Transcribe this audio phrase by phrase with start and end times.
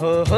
[0.00, 0.30] Hola,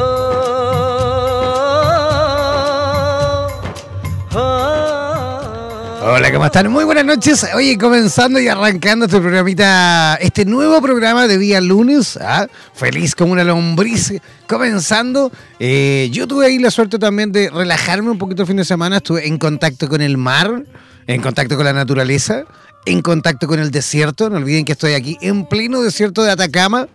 [6.32, 6.70] ¿cómo están?
[6.70, 7.46] Muy buenas noches.
[7.54, 12.46] Oye, comenzando y arrancando este programita, este nuevo programa de día lunes, ¿ah?
[12.72, 14.14] feliz como una lombriz,
[14.48, 15.30] comenzando.
[15.58, 18.96] Eh, yo tuve ahí la suerte también de relajarme un poquito el fin de semana,
[18.96, 20.64] estuve en contacto con el mar,
[21.06, 22.44] en contacto con la naturaleza,
[22.86, 24.30] en contacto con el desierto.
[24.30, 26.88] No olviden que estoy aquí en pleno desierto de Atacama,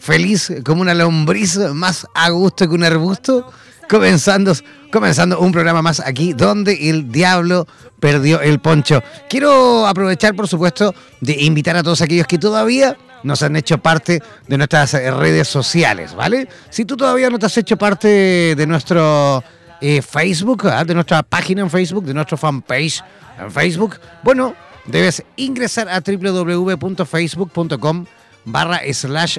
[0.00, 3.50] feliz como una lombriz, más a gusto que un arbusto
[3.88, 4.52] comenzando,
[4.90, 7.66] comenzando un programa más aquí donde el diablo
[7.98, 9.02] perdió el poncho.
[9.28, 14.22] Quiero aprovechar, por supuesto, de invitar a todos aquellos que todavía nos han hecho parte
[14.46, 16.48] de nuestras redes sociales, ¿vale?
[16.70, 19.44] Si tú todavía no te has hecho parte de nuestro
[19.80, 20.84] eh, Facebook, ¿ah?
[20.84, 23.02] de nuestra página en Facebook, de nuestro fanpage
[23.38, 24.54] en Facebook, bueno,
[24.86, 28.06] debes ingresar a www.facebook.com
[28.44, 29.38] barra slash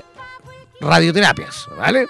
[0.82, 2.08] radioterapias, ¿vale?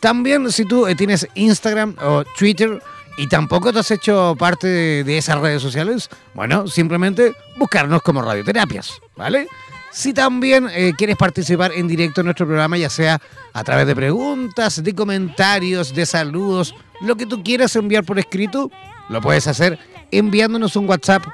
[0.00, 2.80] También si tú eh, tienes Instagram o Twitter
[3.16, 9.00] y tampoco te has hecho parte de, esas redes sociales, bueno, simplemente buscarnos como radioterapias,
[9.16, 9.48] ¿vale?
[9.90, 13.20] Si también eh, quieres participar en directo en nuestro programa, ya sea
[13.52, 18.70] a través de preguntas, de comentarios, de saludos, lo que tú quieras enviar por escrito,
[19.08, 19.80] lo puedes hacer
[20.12, 21.24] enviándonos un WhatsApp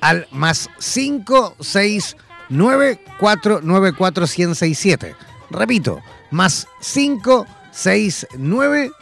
[0.00, 5.14] al más 569 494 167
[5.52, 8.92] Repito, más 569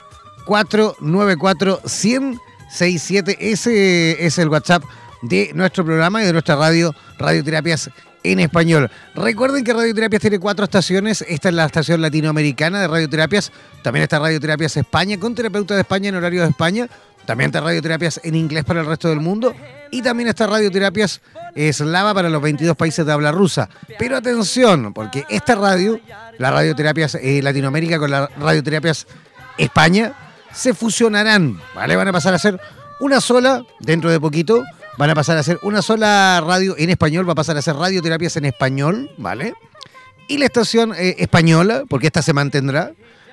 [0.44, 4.82] 494 167 Ese es el WhatsApp
[5.22, 7.90] de nuestro programa y de nuestra radio, Radioterapias
[8.22, 8.90] en español.
[9.14, 11.24] Recuerden que Radioterapias tiene cuatro estaciones.
[11.26, 13.52] Esta es la estación latinoamericana de Radioterapias.
[13.82, 16.88] También está Radioterapias España, con terapeuta de España en horario de España.
[17.30, 19.54] También está Radioterapias en inglés para el resto del mundo.
[19.92, 21.20] Y también está Radioterapias
[21.54, 23.68] eslava para los 22 países de habla rusa.
[24.00, 26.00] Pero atención, porque esta radio,
[26.38, 29.06] la Radioterapias eh, Latinoamérica con la Radioterapias
[29.58, 30.12] España,
[30.52, 31.94] se fusionarán, ¿vale?
[31.94, 32.60] Van a pasar a ser
[32.98, 34.64] una sola dentro de poquito.
[34.98, 37.76] Van a pasar a ser una sola radio en español, va a pasar a ser
[37.76, 39.54] radioterapias en español, ¿vale?
[40.26, 42.90] Y la estación eh, española, porque esta se mantendrá,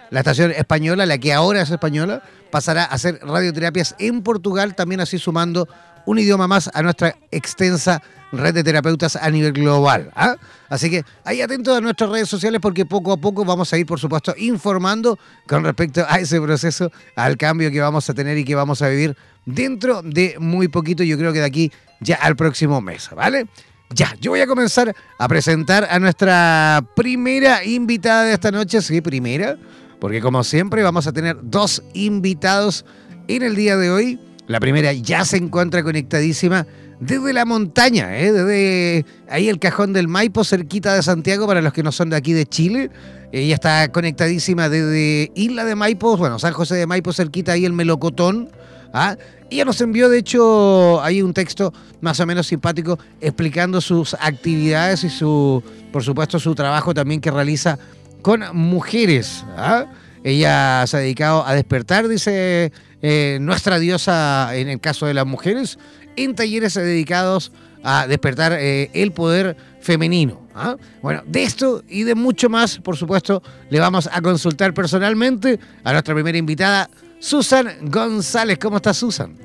[0.10, 5.02] la estación española, la que ahora es española, pasará a ser radioterapias en Portugal, también
[5.02, 5.68] así sumando
[6.06, 8.02] un idioma más a nuestra extensa
[8.32, 10.12] red de terapeutas a nivel global.
[10.16, 10.36] ¿ah?
[10.70, 13.86] Así que ahí atentos a nuestras redes sociales porque poco a poco vamos a ir,
[13.86, 18.44] por supuesto, informando con respecto a ese proceso, al cambio que vamos a tener y
[18.44, 19.16] que vamos a vivir
[19.46, 23.48] dentro de muy poquito, yo creo que de aquí ya al próximo mes, ¿vale?
[23.90, 29.00] Ya, yo voy a comenzar a presentar a nuestra primera invitada de esta noche, sí,
[29.00, 29.58] primera,
[30.00, 32.86] porque como siempre vamos a tener dos invitados
[33.28, 34.20] en el día de hoy.
[34.48, 36.66] La primera ya se encuentra conectadísima
[37.00, 38.32] desde la montaña, ¿eh?
[38.32, 42.16] desde ahí el cajón del Maipo, cerquita de Santiago, para los que no son de
[42.16, 42.90] aquí de Chile.
[43.32, 47.74] Ella está conectadísima desde Isla de Maipo, bueno, San José de Maipo, cerquita ahí el
[47.74, 48.50] Melocotón,
[48.94, 49.18] ¿ah?
[49.50, 55.06] Ella nos envió, de hecho, ahí un texto más o menos simpático explicando sus actividades
[55.06, 57.80] y su, por supuesto, su trabajo también que realiza
[58.22, 59.46] con mujeres.
[59.56, 59.86] ¿ah?
[60.24, 62.72] Ella se ha dedicado a despertar, dice
[63.02, 65.78] eh, nuestra diosa en el caso de las mujeres,
[66.16, 67.52] en talleres dedicados
[67.84, 70.42] a despertar eh, el poder femenino.
[70.56, 70.76] ¿ah?
[71.02, 75.92] Bueno, de esto y de mucho más, por supuesto, le vamos a consultar personalmente a
[75.94, 78.58] nuestra primera invitada, Susan González.
[78.60, 79.36] ¿Cómo estás, Susan?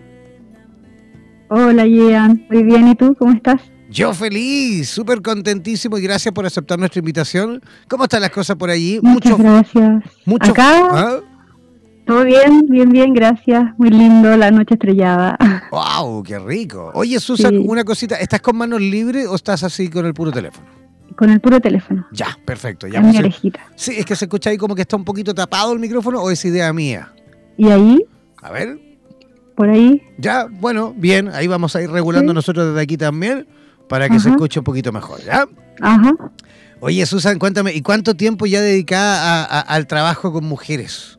[1.49, 2.47] Hola, Ian.
[2.51, 2.89] Muy bien.
[2.89, 3.15] ¿Y tú?
[3.19, 3.72] ¿Cómo estás?
[3.93, 7.61] Yo feliz, súper contentísimo y gracias por aceptar nuestra invitación.
[7.89, 8.99] ¿Cómo están las cosas por allí?
[9.03, 10.03] Muchas gracias.
[10.25, 11.21] Mucho, Acá, ¿ah?
[12.07, 13.63] todo bien, bien, bien, gracias.
[13.77, 15.37] Muy lindo, la noche estrellada.
[15.71, 16.23] ¡Wow!
[16.23, 16.91] ¡Qué rico!
[16.95, 20.67] Oye, Susan, una cosita, ¿estás con manos libres o estás así con el puro teléfono?
[21.15, 22.07] Con el puro teléfono.
[22.13, 22.87] Ya, perfecto.
[22.87, 23.61] Ya mi orejita.
[23.77, 26.31] Sí, es que se escucha ahí como que está un poquito tapado el micrófono o
[26.31, 27.13] es idea mía.
[27.59, 28.03] ¿Y ahí?
[28.41, 28.79] A ver.
[29.55, 30.01] ¿Por ahí?
[30.17, 33.47] Ya, bueno, bien, ahí vamos a ir regulando nosotros desde aquí también
[33.89, 35.47] para que se escuche un poquito mejor, ¿ya?
[35.81, 36.13] Ajá.
[36.81, 41.19] Oye, Susan, cuéntame, ¿y cuánto tiempo ya dedicada al trabajo con mujeres?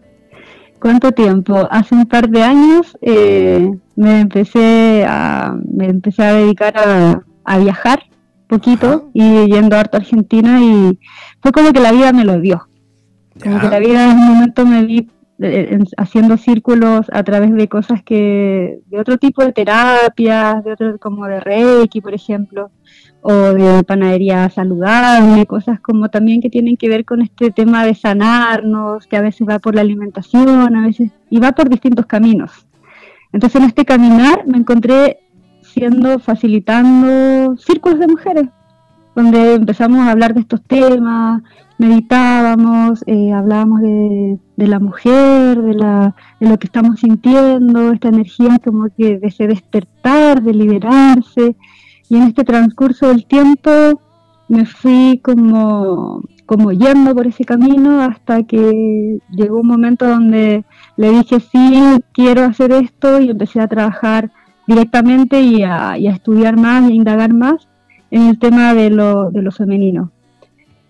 [0.84, 1.66] ¿Cuánto tiempo?
[1.72, 6.74] Hace un par de años eh, me empecé a me empecé a dedicar
[7.46, 8.04] a, viajar
[8.48, 11.00] poquito y yendo harto a Argentina y
[11.42, 12.68] fue como que la vida me lo dio.
[13.42, 15.08] Como que la vida en un momento me vi
[15.98, 21.26] haciendo círculos a través de cosas que, de otro tipo de terapias, de otro, como
[21.26, 22.72] de Reiki, por ejemplo,
[23.22, 27.96] o de panadería saludable, cosas como también que tienen que ver con este tema de
[27.96, 32.68] sanarnos, que a veces va por la alimentación, a veces, y va por distintos caminos.
[33.32, 35.20] Entonces en este caminar me encontré
[35.62, 38.46] siendo, facilitando círculos de mujeres,
[39.16, 41.42] donde empezamos a hablar de estos temas,
[41.78, 48.60] meditábamos, eh, hablábamos de, la mujer, de, la, de lo que estamos sintiendo, esta energía
[48.64, 51.56] como que de despertar, de liberarse.
[52.10, 53.72] Y en este transcurso del tiempo
[54.48, 60.64] me fui como, como yendo por ese camino hasta que llegó un momento donde
[60.96, 64.32] le dije, sí, quiero hacer esto y empecé a trabajar
[64.68, 67.68] directamente y a, y a estudiar más a indagar más
[68.12, 70.13] en el tema de lo, de lo femenino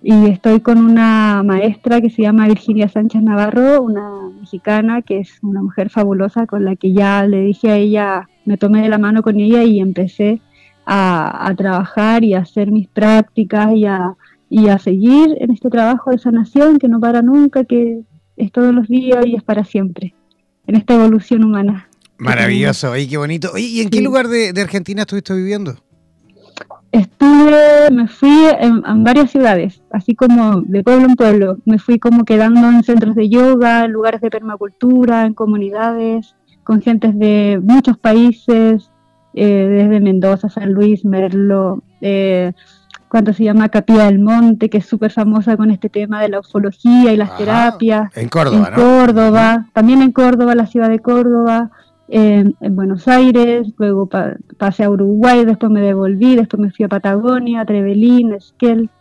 [0.05, 5.39] y estoy con una maestra que se llama Virginia Sánchez Navarro, una mexicana que es
[5.41, 8.97] una mujer fabulosa con la que ya le dije a ella, me tomé de la
[8.97, 10.41] mano con ella y empecé
[10.85, 14.15] a, trabajar y a hacer mis prácticas y a,
[14.49, 18.01] y a seguir en este trabajo de sanación que no para nunca, que
[18.35, 20.13] es todos los días y es para siempre,
[20.67, 21.87] en esta evolución humana.
[22.17, 23.57] Maravilloso, oye, qué bonito.
[23.57, 25.77] ¿y en qué lugar de, de Argentina estuviste viviendo?
[26.91, 31.57] Estuve, me fui en, varias ciudades, así como de pueblo en pueblo.
[31.65, 36.81] Me fui como quedando en centros de yoga, en lugares de permacultura, en comunidades, con
[36.81, 38.91] gentes de muchos países,
[39.33, 42.53] eh, desde Mendoza, San Luis, Merlo, eh,
[43.09, 43.69] ¿cuánto se llama?
[43.69, 47.35] Capilla del Monte, que es súper famosa con este tema de la ufología y las
[47.37, 48.15] terapias.
[48.15, 51.71] En Córdoba, en Córdoba, también en Córdoba, la ciudad de Córdoba
[52.13, 54.07] en, Buenos Aires, luego
[54.57, 58.91] pasé a Uruguay, después me devolví, después me fui a Patagonia, a Trevelín, Esquel,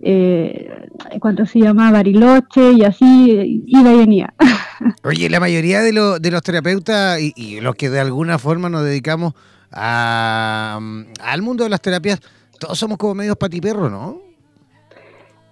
[0.00, 0.86] eh,
[1.18, 1.90] ¿cuánto se llama?
[1.90, 4.34] Bariloche, y así iba y venía.
[5.02, 9.32] Oye, la mayoría de, de los terapeutas y, los que de alguna forma nos dedicamos
[9.72, 10.78] a,
[11.22, 12.20] al mundo de las terapias,
[12.60, 14.20] todos somos como medios patiperros, ¿no?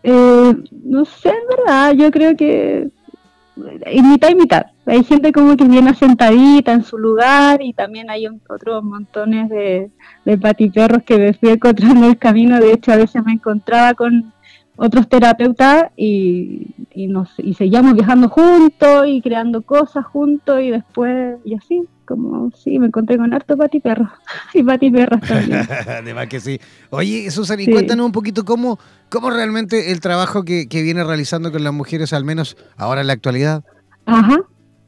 [0.03, 0.55] Eh,
[0.85, 2.91] no sé, en verdad, yo creo que
[3.91, 4.67] y mitad y mitad.
[4.85, 9.91] Hay gente como que viene asentadita en su lugar y también hay otros montones de,
[10.25, 12.61] de patiperros que me fui encontrando el camino.
[12.61, 14.33] De hecho, a veces me encontraba con
[14.77, 21.39] otros terapeutas y, y, nos, y seguíamos viajando juntos y creando cosas juntos y después,
[21.45, 24.09] y así, como sí, me encontré con harto patiperros
[24.55, 25.67] y patiperros también.
[25.89, 26.61] Además que sí.
[26.91, 28.79] Oye, Susana, y cuéntanos un poquito cómo,
[29.11, 33.09] cómo realmente el trabajo que, que viene realizando con las mujeres, al menos ahora en
[33.09, 33.65] la actualidad.
[34.07, 34.39] Ajá,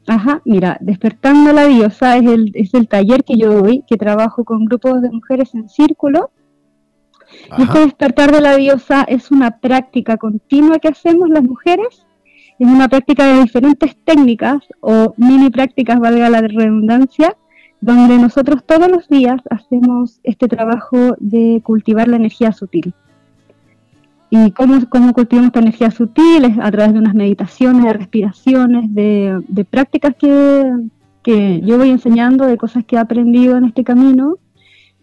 [0.07, 4.43] Ajá, mira, Despertando la Diosa es el, es el taller que yo doy, que trabajo
[4.43, 6.31] con grupos de mujeres en círculo
[7.57, 12.05] y este despertar de la diosa es una práctica continua que hacemos las mujeres,
[12.59, 17.35] es una práctica de diferentes técnicas o mini prácticas, valga la redundancia,
[17.79, 22.93] donde nosotros todos los días hacemos este trabajo de cultivar la energía sutil.
[24.29, 26.43] ¿Y cómo, cómo cultivamos esta energía sutil?
[26.43, 30.71] Es a través de unas meditaciones, de respiraciones, de, prácticas que,
[31.23, 34.35] que yo voy enseñando, de cosas que he aprendido en este camino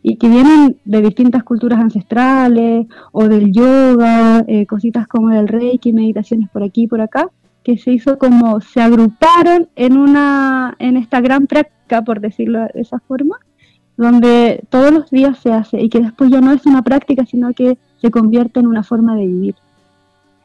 [0.03, 5.93] y que vienen de distintas culturas ancestrales o del yoga, eh, cositas como del reiki,
[5.93, 7.31] meditaciones por aquí y por acá,
[7.67, 12.81] que se hizo como, se agruparon en, una, en esta gran práctica, por decirlo de
[12.81, 13.41] esa forma,
[13.97, 17.53] donde todos los días se hace y que después ya no es una práctica, sino
[17.55, 19.57] que se convierte en una forma de vivir.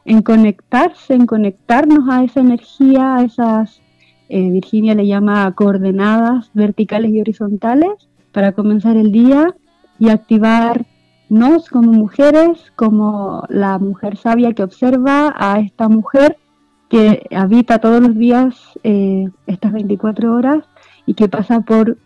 [0.04, 3.80] En conectarse, en conectarnos a esa energía, a esas,
[4.28, 7.92] eh, Virginia le llama coordenadas verticales y horizontales,
[8.32, 9.54] para comenzar el día
[10.00, 16.36] y activarnos como mujeres, como la mujer sabia que observa a esta mujer
[16.92, 20.62] que habita todos los días eh, estas 24 horas
[21.06, 21.96] y que pasa por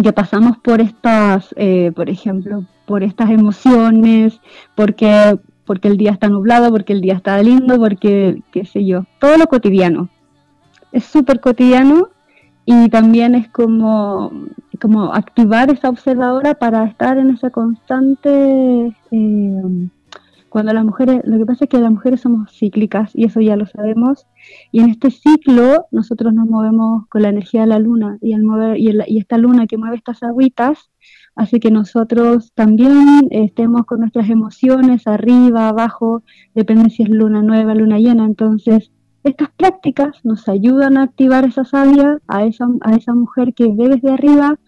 [0.00, 4.40] que pasamos por estas, eh, por ejemplo, por estas emociones,
[4.76, 5.36] porque,
[5.66, 9.36] porque el día está nublado, porque el día está lindo, porque, qué sé yo, todo
[9.36, 10.08] lo cotidiano.
[10.92, 12.08] Es súper cotidiano
[12.64, 14.30] y también es como,
[14.80, 18.94] como activar esa observadora para estar en esa constante...
[19.10, 19.88] Eh,
[20.52, 23.56] cuando las mujeres, lo que pasa es que las mujeres somos cíclicas y eso ya
[23.56, 24.26] lo sabemos,
[24.70, 28.42] y en este ciclo nosotros nos movemos con la energía de la luna y, el
[28.42, 30.90] mover, y, y esta luna que mueve estas agüitas
[31.36, 36.22] hace que nosotros también estemos con nuestras emociones arriba, abajo,
[36.54, 38.90] depende si es luna nueva, luna llena, entonces
[39.24, 43.88] estas prácticas nos ayudan a activar esa sabia, a esa, a esa mujer que ve
[43.88, 44.58] desde arriba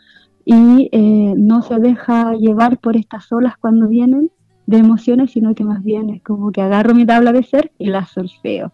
[0.47, 4.31] y eh, no se deja llevar por estas olas cuando vienen
[4.66, 7.87] de emociones, sino que más bien es como que agarro mi tabla de ser y
[7.87, 8.73] la solfeo.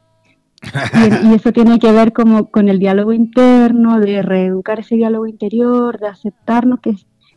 [0.62, 5.26] y, y, eso tiene que ver como con el diálogo interno, de reeducar ese diálogo
[5.26, 6.96] interior, de aceptarnos que,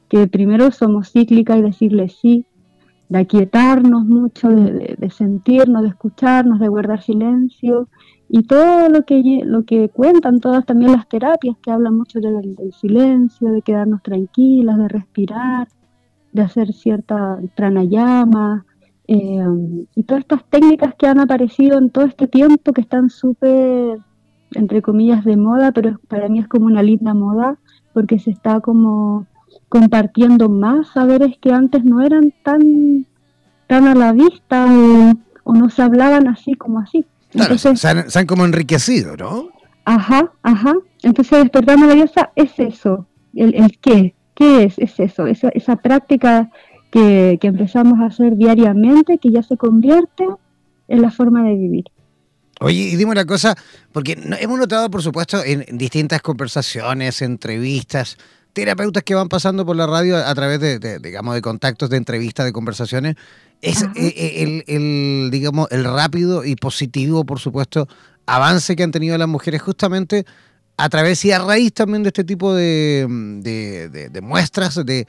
[0.10, 2.46] que primero somos cíclicas y decirle sí,
[3.10, 7.88] de aquietarnos mucho, de, de, sentirnos, de escucharnos, de guardar silencio
[8.30, 12.56] y todo lo que, lo que cuentan todas también las terapias que hablan mucho del,
[12.56, 15.68] del silencio, de quedarnos tranquilas, de respirar,
[16.34, 18.66] de hacer cierta pranayama
[19.08, 19.46] eh,
[19.96, 24.00] y todas estas técnicas que han aparecido en todo este tiempo que están súper,
[24.54, 27.58] entre comillas, de moda, pero para mí es como una linda moda
[27.94, 29.28] porque se está como
[29.70, 33.06] compartiendo más saberes que antes no eran tan,
[33.68, 34.68] tan a la vista
[35.46, 37.06] o, no se hablaban así como así.
[37.34, 39.50] Entonces, se, han, como enriquecido, ¿no?
[39.86, 40.74] Ajá, ajá.
[41.02, 44.80] Entonces despertar la diosa es eso, el, el qué, ¿Qué es?
[44.80, 46.50] Es eso, esa, esa práctica
[46.94, 50.26] que, empezamos a hacer diariamente, que ya se convierte
[50.88, 51.86] en la forma de vivir.
[52.60, 53.56] Oye, y dime una cosa,
[53.92, 58.18] porque hemos notado, por supuesto, en distintas conversaciones, entrevistas,
[58.54, 62.46] terapeutas que van pasando por la radio a través de, digamos, de contactos, de entrevistas,
[62.46, 63.16] de conversaciones,
[63.62, 67.88] es eh, eh, el, el, digamos, el rápido y positivo, por supuesto,
[68.28, 70.26] avance que han tenido las mujeres justamente
[70.78, 73.06] a través y a raíz también de este tipo de,
[74.22, 75.08] muestras, de,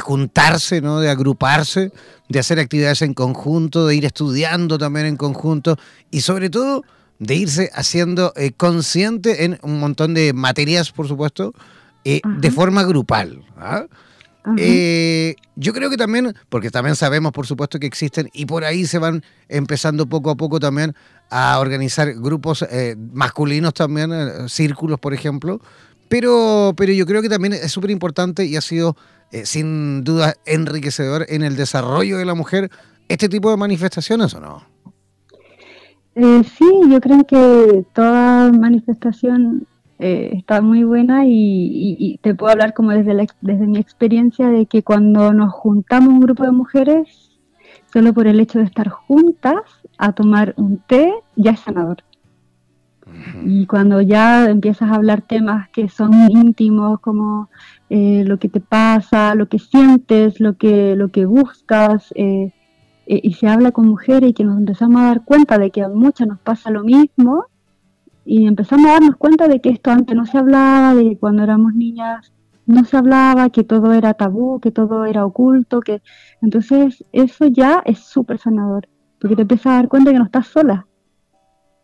[0.00, 1.00] juntarse, ¿no?
[1.00, 1.92] de agruparse,
[2.28, 5.76] de hacer actividades en conjunto, de ir estudiando también en conjunto
[6.10, 6.82] y sobre todo
[7.18, 11.54] de irse haciendo eh, consciente en un montón de materias, por supuesto,
[12.04, 13.44] eh, de forma grupal.
[13.56, 13.86] ¿ah?
[14.58, 18.84] Eh, yo creo que también, porque también sabemos, por supuesto, que existen y por ahí
[18.84, 20.94] se van empezando poco a poco también
[21.30, 25.60] a organizar grupos eh, masculinos también, eh, círculos, por ejemplo.
[26.08, 28.96] Pero, pero yo creo que también es súper importante y ha sido
[29.42, 32.70] sin duda enriquecedor en el desarrollo de la mujer
[33.08, 34.62] este tipo de manifestaciones, ¿o no?
[36.44, 39.66] sí, yo creo que toda manifestación
[40.06, 44.82] eh, está muy buena y, te puedo hablar como desde, desde mi experiencia de que
[44.82, 47.40] cuando nos juntamos un grupo de mujeres,
[47.90, 49.62] solo por el hecho de estar juntas
[49.96, 52.04] a tomar un té, ya es sanador.
[53.46, 57.48] Y cuando ya empiezas a hablar temas que son íntimos, como
[57.88, 62.52] eh, lo que te pasa, lo que sientes, lo que, lo que buscas, eh,
[63.06, 65.88] y se habla con mujeres y que nos empezamos a dar cuenta de que a
[65.88, 67.46] muchas nos pasa lo mismo,
[68.24, 71.42] y empezamos a darnos cuenta de que esto antes no se hablaba, de que cuando
[71.42, 72.32] éramos niñas
[72.66, 76.02] no se hablaba, que todo era tabú, que todo era oculto, que
[76.40, 78.88] entonces eso ya es súper sanador,
[79.20, 80.86] porque te empiezas a dar cuenta que no estás sola,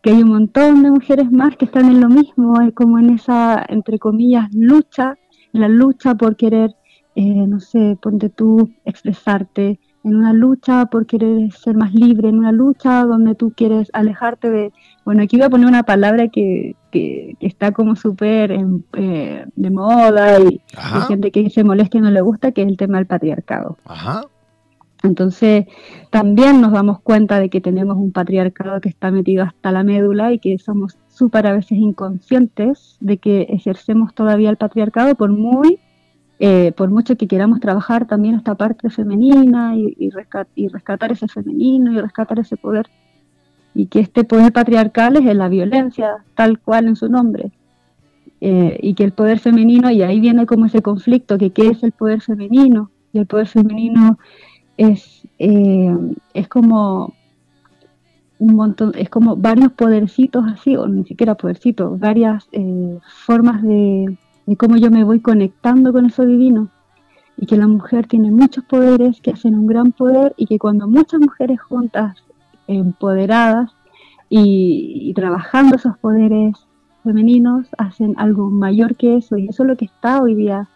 [0.01, 3.63] que hay un montón de mujeres más que están en lo mismo, como en esa,
[3.69, 5.17] entre comillas, lucha,
[5.53, 6.75] en la lucha por querer,
[7.15, 12.39] eh, no sé, ponte tú, expresarte, en una lucha por querer ser más libre, en
[12.39, 14.73] una lucha donde tú quieres alejarte de...
[15.11, 20.39] Bueno, aquí voy a poner una palabra que, que, está como súper eh, de moda
[20.39, 23.07] y hay gente que se molesta y no le gusta, que es el tema del
[23.07, 23.77] patriarcado.
[23.83, 24.21] Ajá.
[25.03, 25.65] Entonces,
[26.11, 30.31] también nos damos cuenta de que tenemos un patriarcado que está metido hasta la médula
[30.31, 35.77] y que somos súper a veces inconscientes de que ejercemos todavía el patriarcado por muy
[36.39, 41.91] eh, por mucho que queramos trabajar también esta parte femenina y, y, rescatar ese femenino
[41.91, 42.87] y rescatar ese poder,
[43.73, 47.51] y que este poder patriarcal es la violencia, tal cual en su nombre.
[48.41, 51.83] eh, y que el poder femenino, y ahí viene como ese conflicto, que qué es
[51.83, 54.17] el poder femenino, y el poder femenino
[54.77, 55.95] es, eh,
[56.33, 57.13] es como
[58.39, 64.17] un montón, es como varios podercitos así, o ni siquiera podercitos, varias eh, formas de,
[64.47, 66.69] de cómo yo me voy conectando con eso divino
[67.37, 70.87] y que la mujer tiene muchos poderes que hacen un gran poder y que cuando
[70.87, 72.17] muchas mujeres juntas,
[72.67, 73.71] empoderadas
[74.29, 76.55] y trabajando esos poderes
[77.03, 80.69] femeninos hacen algo mayor que eso y eso es lo que está hoy día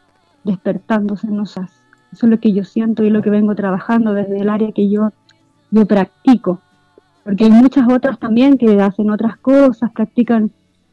[0.44, 1.82] despertándose en.
[2.12, 4.90] Eso es lo que yo siento y lo que vengo trabajando desde el área que
[4.90, 5.12] yo,
[5.72, 6.60] yo practico.
[7.24, 10.52] Porque hay muchas otras también que hacen otras cosas, practican,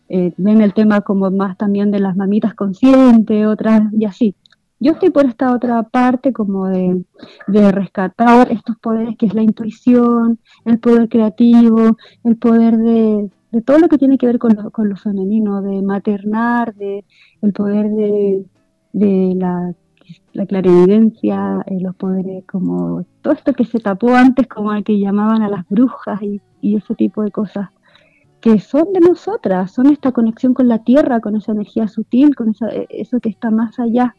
[0.09, 4.35] eh, ven el tema como más también de las mamitas conscientes, otras y así.
[4.83, 7.05] Yo estoy por esta otra parte como de,
[7.47, 13.63] de, rescatar estos poderes que es la intuición, el poder creativo, el poder de, de
[13.63, 17.05] todo lo que tiene que ver con lo, con lo femenino, de maternar, de
[17.43, 18.45] el poder de,
[18.93, 19.73] de la,
[20.33, 24.99] la clarividencia, eh, los poderes como todo esto que se tapó antes como el que
[24.99, 27.69] llamaban a las brujas y, y ese tipo de cosas
[28.41, 32.51] que son de nosotras, son esta conexión con la tierra, con esa energía sutil, con
[32.51, 34.17] esa, eh, eso que está más allá,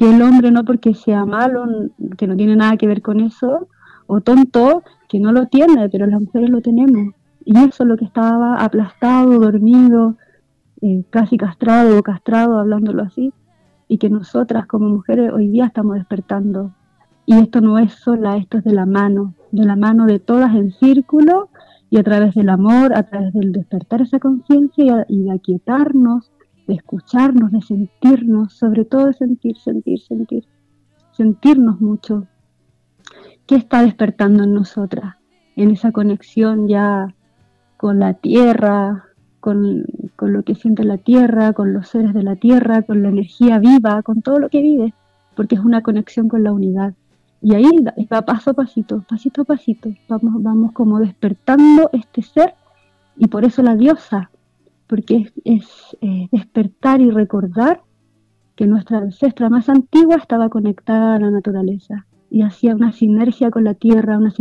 [0.00, 1.66] que el hombre no porque sea malo,
[2.16, 3.68] que no tiene nada que ver con eso,
[4.06, 7.14] o tonto, que no lo tiene, pero las mujeres lo tenemos.
[7.44, 10.16] Y eso es lo que estaba aplastado, dormido,
[10.80, 13.34] eh, casi castrado o castrado, hablándolo así,
[13.88, 16.72] y que nosotras como mujeres hoy día estamos despertando.
[17.26, 20.54] Y esto no es sola, esto es de la mano, de la mano de todas
[20.54, 21.50] en círculo
[21.90, 26.32] y a través del amor, a través del despertar esa conciencia y, de aquietarnos,
[26.70, 30.44] de escucharnos, de sentirnos, sobre todo de sentir, sentir, sentir,
[31.10, 32.28] sentirnos mucho.
[33.46, 35.16] ¿Qué está despertando en nosotras?
[35.56, 37.12] En esa conexión ya
[37.76, 39.06] con la tierra,
[39.40, 39.84] con,
[40.20, 44.02] lo que siente la tierra, con los seres de la tierra, con la energía viva,
[44.02, 44.94] con todo lo que vive,
[45.34, 46.94] porque es una conexión con la unidad.
[47.42, 47.68] Y ahí
[48.12, 52.54] va paso a pasito, pasito a pasito, vamos, vamos como despertando este ser
[53.16, 54.30] y por eso la diosa,
[54.90, 57.80] porque es, eh, despertar y recordar
[58.56, 63.62] que nuestra ancestra más antigua estaba conectada a la naturaleza y hacía una sinergia con
[63.62, 64.34] la tierra, una,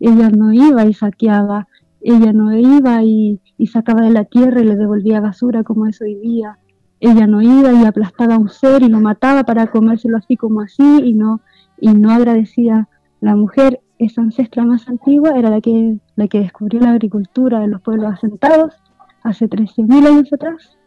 [0.00, 1.68] ella no iba y saqueaba,
[2.00, 3.40] ella no iba y,
[3.72, 6.58] sacaba de la tierra y le devolvía basura como eso hoy día.
[6.98, 10.60] Ella no iba y aplastaba a un ser y lo mataba para comérselo así como
[10.60, 11.40] así y no,
[11.80, 12.88] y no agradecía.
[13.20, 17.68] La mujer, esa ancestra más antigua, era la que, la que descubrió la agricultura de
[17.68, 18.81] los pueblos asentados
[19.22, 20.78] hace 13.000 años atrás.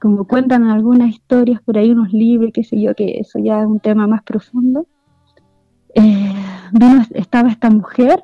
[0.00, 3.66] Como cuentan algunas historias por ahí, unos libros, qué sé yo, que eso ya es
[3.66, 4.86] un tema más profundo.
[5.94, 6.32] Eh,
[6.72, 8.22] vino, estaba esta mujer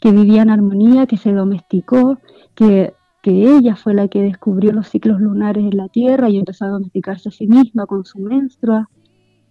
[0.00, 2.18] que vivía en armonía, que se domesticó,
[2.54, 2.94] que,
[3.30, 7.28] ella fue la que descubrió los ciclos lunares en la Tierra y empezó a domesticarse
[7.28, 8.88] a sí misma con su menstrua,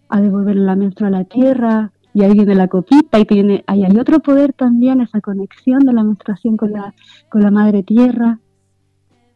[0.10, 3.83] a devolverle la menstrua a la Tierra, y ahí viene la copita, y tiene, hay
[3.99, 6.95] otro poder también, esa conexión de la menstruación con la,
[7.29, 8.39] con la Madre Tierra,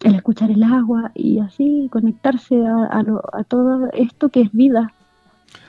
[0.04, 4.94] el escuchar el agua y así conectarse a, a todo esto que es vida,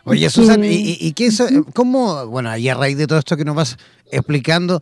[0.05, 1.43] Oye, Susan, ¿y, y, qué es,
[1.75, 3.77] cómo, bueno, y a raíz de todo esto que nos vas
[4.11, 4.81] explicando,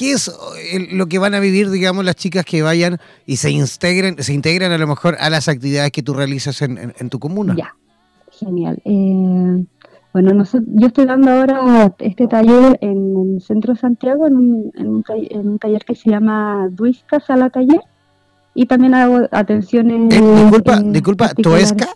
[0.00, 3.50] ¿Qué es eh, lo que van a vivir, digamos, las chicas que vayan y se
[3.50, 7.54] integren, se integran a lo mejor a las actividades que tú realizas en, tu comuna?
[7.54, 7.74] Ya,
[8.30, 8.80] genial.
[8.86, 9.64] Eh,
[10.14, 15.84] bueno, yo estoy dando ahora este taller en el centro de Santiago, en un, taller,
[15.84, 17.82] que se llama Duisca Sala Taller,
[18.54, 20.14] y también hago atenciones.
[20.14, 21.88] Eh, disculpa, disculpa, ¿Toesca?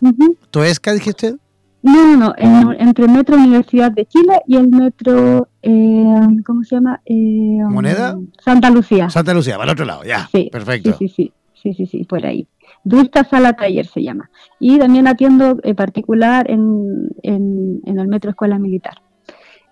[0.51, 1.35] ¿Toesca dijiste?
[1.81, 6.75] No, no, no, entre el Metro Universidad de Chile y el Metro, eh, ¿cómo se
[6.75, 6.99] llama?
[7.05, 8.17] Eh, ¿Moneda?
[8.43, 9.07] Santa Lucía.
[9.11, 10.27] Santa Lucía, para el otro lado, ya.
[10.31, 10.95] Sí, perfecto.
[10.97, 12.47] Sí, sí, sí, sí, sí, por ahí.
[12.83, 14.29] Duista Sala Taller se llama.
[14.59, 18.95] Y también atiendo en particular en, en, el Metro Escuela Militar.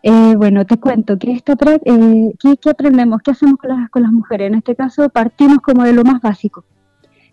[0.03, 1.53] Eh, bueno, te cuento que esta
[1.85, 3.21] eh, ¿qué, aprendemos?
[3.23, 4.47] ¿Qué hacemos con las, con las mujeres?
[4.47, 6.65] En este caso partimos como de lo más básico,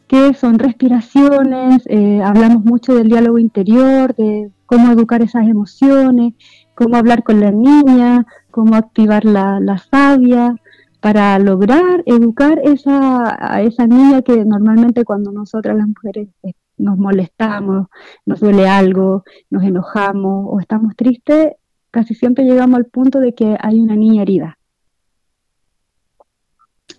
[0.06, 1.82] que son respiraciones,
[2.24, 6.34] hablamos mucho del diálogo interior, de cómo educar esas emociones,
[6.74, 10.54] cómo hablar con la niña, cómo activar la, la sabia,
[11.00, 16.98] para lograr educar esa, a esa niña que normalmente cuando nosotras las mujeres eh, nos
[16.98, 17.88] molestamos,
[18.26, 21.52] nos duele algo, nos enojamos o estamos tristes,
[21.90, 24.58] casi siempre llegamos al punto de que hay una niña herida.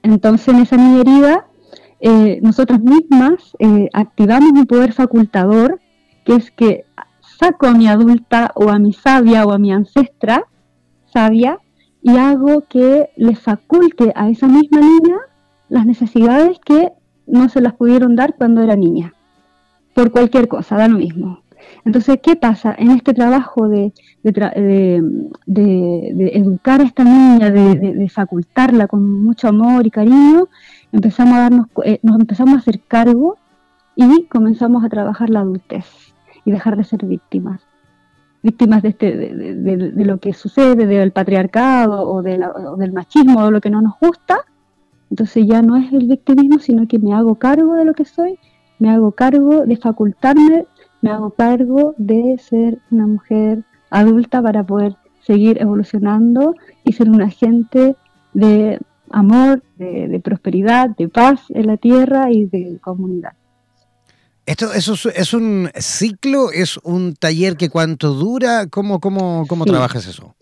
[0.04, 1.48] Entonces en esa niña herida,
[2.00, 5.80] eh, nosotras mismas eh, activamos un poder facultador,
[6.26, 6.86] que es que
[7.20, 10.46] saco a mi adulta o a mi sabia o a mi ancestra
[11.12, 11.60] sabia
[12.02, 15.18] y hago que le faculte a esa misma niña
[15.70, 16.92] las necesidades que
[17.28, 19.14] no se las pudieron dar cuando era niña.
[19.94, 21.41] por cualquier cosa, da lo mismo.
[21.86, 22.76] Entonces, ¿qué pasa?
[22.78, 23.94] En este trabajo de,
[24.24, 25.02] de,
[26.34, 30.48] educar a esta niña, de, facultarla con mucho amor y cariño,
[30.92, 33.38] empezamos a darnos, eh, nos empezamos a hacer cargo
[33.96, 36.14] y comenzamos a trabajar la adultez
[36.46, 37.62] y dejar de ser víctimas.
[38.44, 43.62] Víctimas de, este, de, lo que sucede, del patriarcado o, o del machismo o lo
[43.62, 44.40] que no nos gusta.
[45.12, 48.40] Entonces ya no es el victimismo, sino que me hago cargo de lo que soy,
[48.80, 50.66] me hago cargo de facultarme
[51.02, 57.22] me hago cargo de ser una mujer adulta para poder seguir evolucionando y ser un
[57.22, 57.96] agente
[58.34, 63.34] de amor, de, prosperidad, de paz en la tierra y de comunidad.
[64.46, 66.52] ¿Esto eso es un ciclo?
[66.52, 68.68] ¿Es un taller que cuánto dura?
[68.68, 70.36] ¿Cómo, cómo, cómo trabajas eso?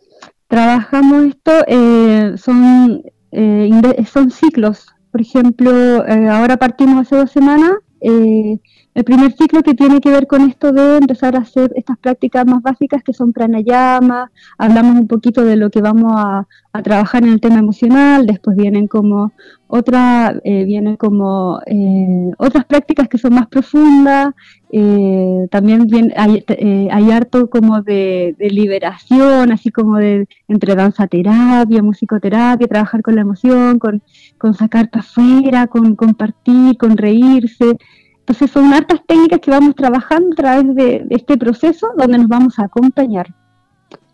[0.48, 4.88] Trabajamos esto, eh, son, eh, son ciclos.
[5.12, 10.28] Por ejemplo, eh, ahora partimos hace dos semanas el primer ciclo que tiene que ver
[10.28, 15.08] con esto de empezar a hacer estas prácticas más básicas que son pranayama, hablamos un
[15.08, 16.48] poquito de lo que vamos a,
[16.84, 19.34] trabajar en el tema emocional, después vienen como
[19.68, 24.34] otra, eh, vienen como eh, otras prácticas que son más profundas,
[24.72, 26.46] eh, también hay,
[26.92, 33.22] hay, harto como de, liberación, así como de entre danza terapia, musicoterapia, trabajar con la
[33.22, 34.04] emoción, con,
[34.40, 37.78] con sacar para afuera, con compartir, con reírse.
[38.20, 42.58] Entonces son hartas técnicas que vamos trabajando a través de, este proceso donde nos vamos
[42.58, 43.28] a acompañar.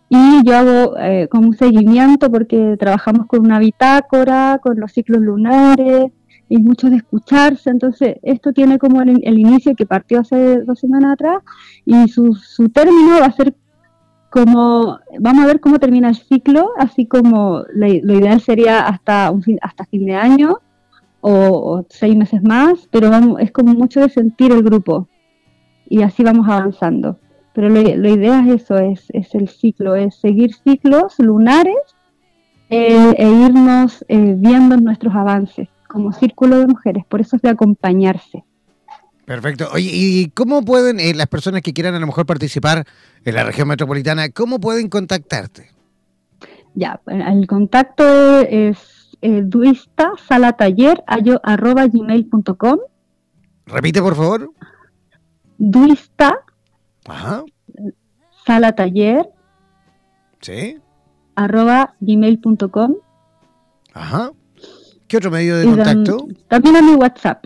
[0.10, 5.22] Y yo hago eh, como un seguimiento porque trabajamos con una bitácora, con los ciclos
[5.22, 6.12] lunares,
[6.50, 7.70] y mucho de escucharse.
[7.70, 11.40] Entonces, esto tiene como el, inicio que partió hace dos semanas atrás
[11.86, 13.56] y su, su término va a ser
[14.44, 19.86] vamos a ver cómo termina el ciclo, así como lo ideal sería hasta, un hasta
[19.86, 20.58] fin de año,
[21.22, 25.08] o, seis meses más, pero vamos, es como mucho de sentir el grupo
[25.88, 27.20] y así vamos avanzando.
[27.54, 31.78] Pero la idea es eso, es, es, el ciclo, es seguir ciclos lunares
[32.70, 37.50] eh, e irnos eh, viendo nuestros avances como círculo de mujeres, por eso es de
[37.50, 38.44] acompañarse.
[39.26, 39.68] Perfecto.
[39.74, 42.86] Oye, ¿y cómo pueden eh, las personas que quieran a lo mejor participar
[43.24, 45.72] en la región metropolitana, cómo pueden contactarte?
[46.76, 52.80] Ya, el contacto es eh, duista salataller arroba gmail.com.
[53.66, 54.52] Repite, por favor.
[55.58, 56.38] Duista
[57.08, 57.44] Ajá.
[58.46, 59.28] salataller
[60.42, 60.78] sí.
[61.36, 62.96] arroba gmail.com.
[63.94, 64.32] Ajá.
[65.08, 66.28] ¿Qué otro medio de contacto?
[66.48, 67.46] También a mi WhatsApp,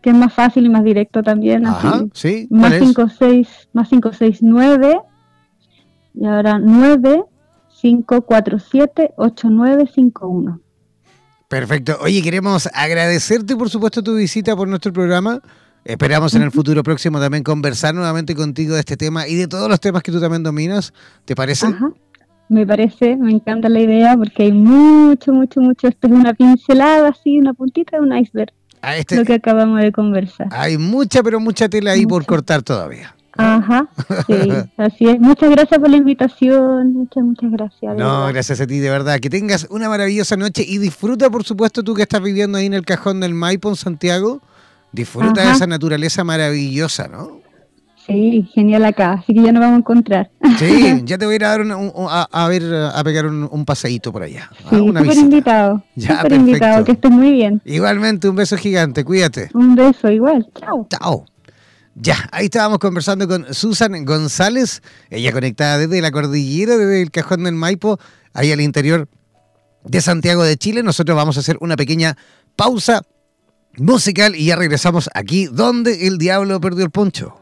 [0.00, 1.66] que es más fácil y más directo también.
[1.66, 2.46] Ajá, sí.
[2.50, 5.00] Más, 56, más 569
[6.14, 7.24] y ahora 9
[7.80, 10.60] 547 8951.
[11.48, 11.96] Perfecto.
[12.02, 15.40] Oye, queremos agradecerte, por supuesto, tu visita por nuestro programa.
[15.84, 19.68] Esperamos en el futuro próximo también conversar nuevamente contigo de este tema y de todos
[19.68, 20.92] los temas que tú también dominas.
[21.24, 21.68] ¿Te parece?
[21.68, 21.90] Ajá.
[22.50, 25.88] Me parece, me encanta la idea porque hay mucho, mucho, mucho.
[25.88, 28.52] Esto es una pincelada, así, una puntita de un iceberg.
[28.82, 30.48] Este lo que acabamos de conversar.
[30.50, 33.14] Hay mucha, pero mucha tela ahí por cortar todavía.
[33.38, 33.88] Ajá,
[34.26, 34.34] sí,
[34.76, 35.20] así es.
[35.20, 37.96] Muchas gracias por la invitación, muchas, muchas gracias.
[37.96, 39.20] No, gracias a ti, de verdad.
[39.20, 42.74] Que tengas una maravillosa noche y disfruta, por supuesto, tú que estás viviendo ahí en
[42.74, 44.40] el cajón del Maipo, en Santiago.
[44.90, 47.37] Disfruta de esa naturaleza maravillosa, ¿no?
[48.08, 50.30] Sí, genial acá, así que ya nos vamos a encontrar.
[50.58, 51.60] Sí, ya te voy a ir a dar
[52.32, 54.50] a, ver, a pegar un, paseíto por allá.
[54.70, 55.84] Sí, súper invitado.
[55.94, 57.60] Ya, invitado, que estés muy bien.
[57.66, 59.50] Igualmente, un beso gigante, cuídate.
[59.52, 60.48] Un beso, igual.
[60.58, 60.86] Chao.
[60.88, 61.26] Chao.
[61.96, 67.44] Ya, ahí estábamos conversando con Susan González, ella conectada desde la cordillera, desde el cajón
[67.44, 67.98] del Maipo,
[68.32, 69.06] ahí al interior
[69.84, 70.82] de Santiago de Chile.
[70.82, 72.16] Nosotros vamos a hacer una pequeña
[72.56, 73.02] pausa
[73.76, 77.38] musical y ya regresamos aquí donde el diablo perdió el poncho.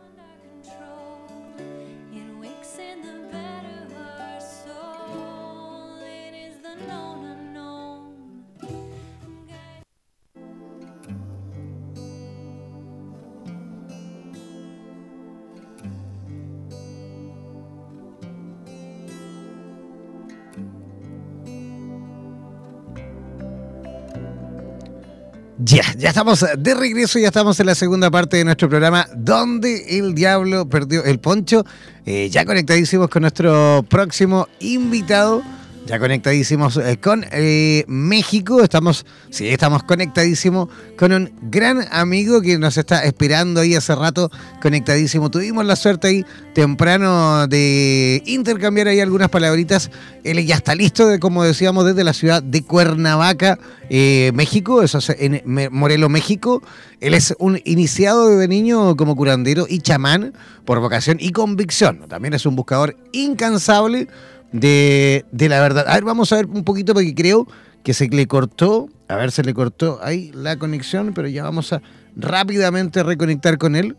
[25.59, 29.99] Ya, ya estamos de regreso, ya estamos en la segunda parte de nuestro programa, donde
[29.99, 31.65] el diablo perdió el poncho.
[32.05, 35.43] Eh, ya conectadísimos con nuestro próximo invitado,
[35.87, 40.69] Ya conectadísimos eh, con eh, México, estamos, sí, estamos conectadísimos
[40.99, 44.29] con un gran amigo que nos está esperando ahí hace rato,
[44.61, 45.31] conectadísimo.
[45.31, 49.93] Tuvimos la suerte ahí temprano de intercambiar ahí algunas palabritas.
[50.25, 53.57] Él ya está listo, de, como decíamos, desde la ciudad de Cuernavaca,
[53.89, 56.63] eh, México, eso es en Morelos, México.
[57.01, 60.33] Él es un iniciado desde niño como curandero y chamán
[60.65, 62.09] por vocación y convicción.
[62.09, 64.09] También es un buscador incansable
[64.53, 65.87] de, la verdad.
[65.89, 67.47] A ver, vamos a ver un poquito porque creo
[67.83, 71.73] que se le cortó, a ver, se le cortó ahí la conexión, pero ya vamos
[71.73, 71.83] a
[72.17, 73.97] rápidamente reconectar con él.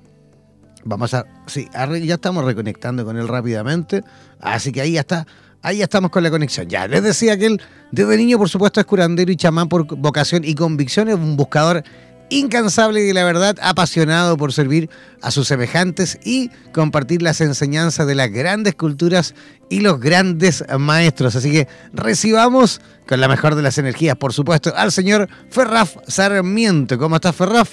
[0.84, 4.04] Vamos a, sí, ya estamos reconectando con él rápidamente,
[4.40, 5.28] así que ahí ya está,
[5.62, 6.68] ahí ya estamos con la conexión.
[6.68, 10.44] Ya, les decía que él desde niño, por supuesto, es curandero y chamán por vocación
[10.44, 11.84] y convicción, es un buscador
[12.30, 14.90] incansable y la verdad apasionado por servir
[15.22, 19.34] a sus semejantes y compartir las enseñanzas de las grandes culturas
[19.70, 21.36] y los grandes maestros.
[21.36, 26.98] Así que recibamos con la mejor de las energías, por supuesto, al señor Ferraf Sarmiento.
[26.98, 27.70] ¿Cómo estás, Ferraf?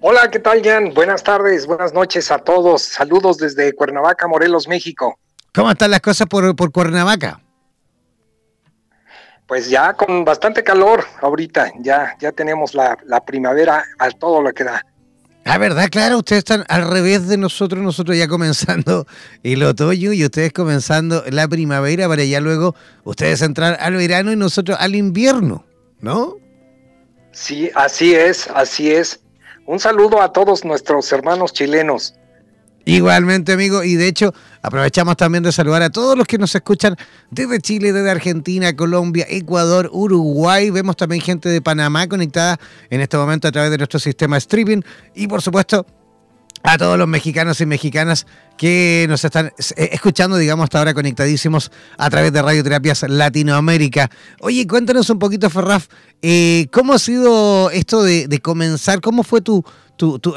[0.00, 0.92] Hola, ¿qué tal, Jan?
[0.92, 2.82] Buenas tardes, buenas noches a todos.
[2.82, 5.18] Saludos desde Cuernavaca, Morelos, México.
[5.54, 7.40] ¿Cómo están las cosas por, por Cuernavaca?
[9.46, 14.64] Pues ya con bastante calor ahorita, ya, ya tenemos la, primavera a todo lo que
[14.64, 14.84] da.
[15.44, 19.06] La verdad, claro, ustedes están al revés de nosotros, nosotros ya comenzando
[19.42, 24.36] el otoño y ustedes comenzando la primavera para ya luego ustedes entrar al verano y
[24.36, 25.64] nosotros al invierno,
[26.00, 26.36] ¿no?
[27.32, 29.20] Sí, así es, así es.
[29.66, 32.14] Un saludo a todos nuestros hermanos chilenos.
[32.84, 36.96] Igualmente, amigo, y de hecho aprovechamos también de saludar a todos los que nos escuchan
[37.30, 40.70] desde Chile, desde Argentina, Colombia, Ecuador, Uruguay.
[40.70, 42.58] Vemos también gente de Panamá conectada
[42.90, 44.80] en este momento a través de nuestro sistema streaming
[45.14, 45.86] y por supuesto
[46.62, 51.72] a todos los mexicanos y mexicanas que nos están eh, escuchando, digamos, hasta ahora conectadísimos
[51.98, 54.10] a través de Radioterapias Latinoamérica.
[54.40, 55.88] Oye, cuéntanos un poquito, Ferraf,
[56.20, 59.00] eh, ¿cómo ha sido esto de, comenzar?
[59.00, 59.64] ¿Cómo fue tu,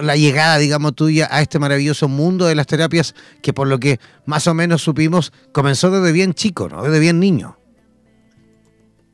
[0.01, 3.99] la llegada, digamos, tuya a este maravilloso mundo de las terapias que por lo que
[4.25, 6.83] más o menos supimos comenzó desde bien chico, ¿no?
[6.83, 7.57] Desde bien niño.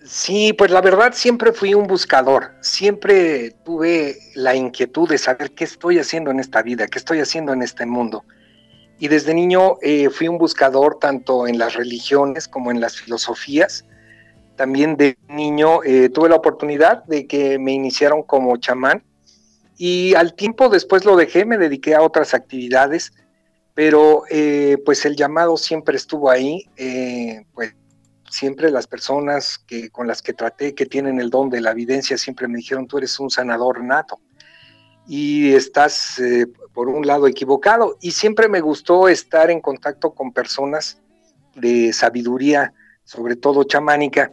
[0.03, 5.63] Sí, pues la verdad siempre fui un buscador, siempre tuve la inquietud de saber qué
[5.63, 8.25] estoy haciendo en esta vida, qué estoy haciendo en este mundo.
[8.99, 13.85] Y desde niño eh, fui un buscador tanto en las religiones como en las filosofías.
[14.57, 19.03] También de niño eh, tuve la oportunidad de que me iniciaron como chamán
[19.83, 23.13] y al tiempo después lo dejé, me dediqué a otras actividades,
[23.73, 26.69] pero eh, pues el llamado siempre estuvo ahí,
[27.55, 27.73] pues
[28.29, 32.19] siempre las personas que, con las que traté que tienen el don de la evidencia
[32.19, 34.19] siempre me dijeron, tú eres un sanador nato
[35.07, 37.97] y estás eh, por un lado equivocado.
[38.01, 41.01] Y siempre me gustó estar en contacto con personas
[41.55, 42.71] de sabiduría,
[43.03, 44.31] sobre todo chamánica.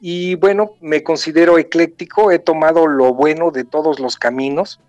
[0.00, 4.80] Y bueno, me considero ecléctico, he tomado lo bueno de todos los caminos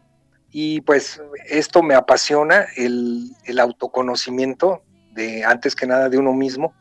[0.51, 6.73] y pues esto me apasiona, el, autoconocimiento de antes que nada de uno mismo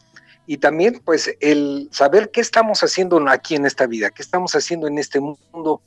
[0.47, 4.87] y también pues el saber qué estamos haciendo aquí en esta vida, qué estamos haciendo
[4.87, 5.83] en este mundo.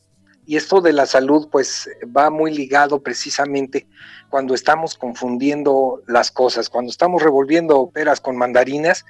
[0.45, 3.87] Y esto de la salud pues va muy ligado precisamente
[4.29, 9.05] cuando estamos confundiendo las cosas, cuando estamos revolviendo peras con mandarinas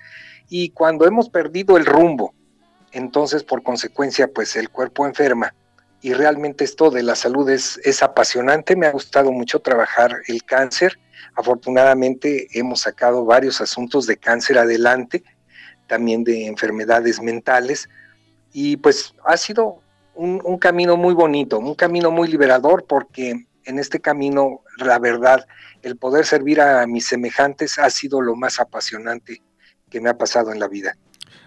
[0.49, 2.34] y cuando hemos perdido el rumbo.
[2.93, 5.53] Entonces por consecuencia pues el cuerpo enferma.
[6.02, 11.00] Y realmente esto de la salud es, apasionante, me ha gustado mucho trabajar el cáncer.
[11.36, 15.24] Afortunadamente hemos sacado varios asuntos de cáncer adelante
[15.88, 17.88] también de enfermedades mentales.
[18.52, 19.82] Y pues ha sido
[20.16, 25.46] un, camino muy bonito, un camino muy liberador, porque en este camino, la verdad,
[25.84, 29.42] el poder servir a mis semejantes ha sido lo más apasionante
[29.90, 30.96] que me ha pasado en la vida.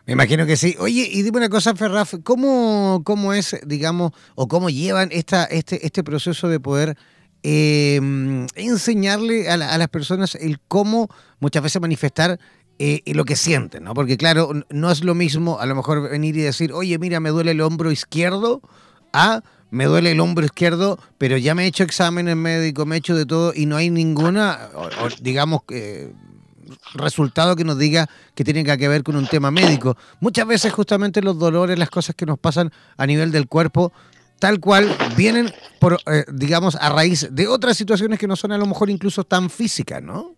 [0.06, 0.76] Me imagino que sí.
[0.78, 5.86] Oye, y dime una cosa, Ferraf, ¿cómo, cómo es, digamos, o cómo llevan esta, este,
[5.86, 6.96] este proceso de poder
[7.42, 11.08] em, enseñarle a, las personas el cómo
[11.40, 12.38] muchas veces manifestar
[12.78, 13.94] eh, lo que sienten, ¿no?
[13.94, 17.30] Porque claro, no es lo mismo a lo mejor venir y decir, oye, mira, me
[17.30, 18.60] duele el hombro izquierdo,
[19.12, 22.98] a me duele el hombro izquierdo, pero ya me he hecho exámenes médicos, me he
[22.98, 24.68] hecho de todo y no hay ninguna,
[25.20, 26.12] digamos, eh,
[26.94, 29.96] resultado que nos diga que tiene que ver con un tema médico.
[30.20, 33.92] Muchas veces justamente los dolores, las cosas que nos pasan a nivel del cuerpo,
[34.38, 38.58] tal cual vienen por, eh, digamos, a raíz de otras situaciones que no son a
[38.58, 40.34] lo mejor incluso tan físicas, ¿no?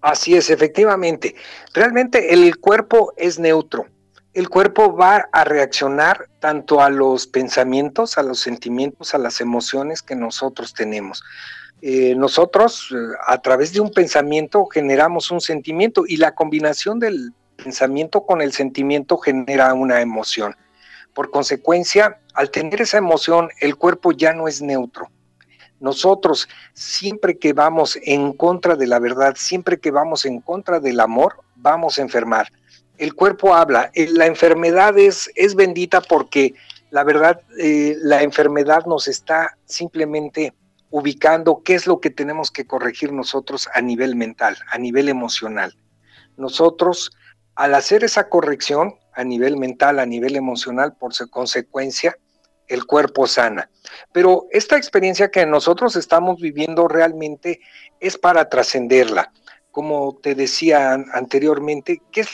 [0.00, 1.34] Así es, efectivamente.
[1.74, 3.86] Realmente el cuerpo es neutro.
[4.34, 10.02] El cuerpo va a reaccionar tanto a los pensamientos, a los sentimientos, a las emociones
[10.02, 11.24] que nosotros tenemos.
[11.80, 17.32] Eh, nosotros eh, a través de un pensamiento generamos un sentimiento y la combinación del
[17.56, 20.56] pensamiento con el sentimiento genera una emoción.
[21.14, 25.08] Por consecuencia, al tener esa emoción, el cuerpo ya no es neutro.
[25.80, 30.98] Nosotros, siempre que vamos en contra de la verdad, siempre que vamos en contra del
[30.98, 32.48] amor, vamos a enfermar.
[32.96, 36.54] El cuerpo habla, eh, la enfermedad es, es bendita porque
[36.90, 40.54] la verdad, la enfermedad nos está simplemente
[40.90, 45.76] ubicando qué es lo que tenemos que corregir nosotros a nivel mental, a nivel emocional.
[46.36, 47.10] Nosotros,
[47.54, 52.16] al hacer esa corrección a nivel mental, a nivel emocional, por consecuencia,
[52.68, 53.68] el cuerpo sana.
[54.12, 57.60] Pero esta experiencia que nosotros estamos viviendo realmente
[57.98, 59.32] es para trascenderla.
[59.72, 62.24] Como te decía anteriormente, ¿qué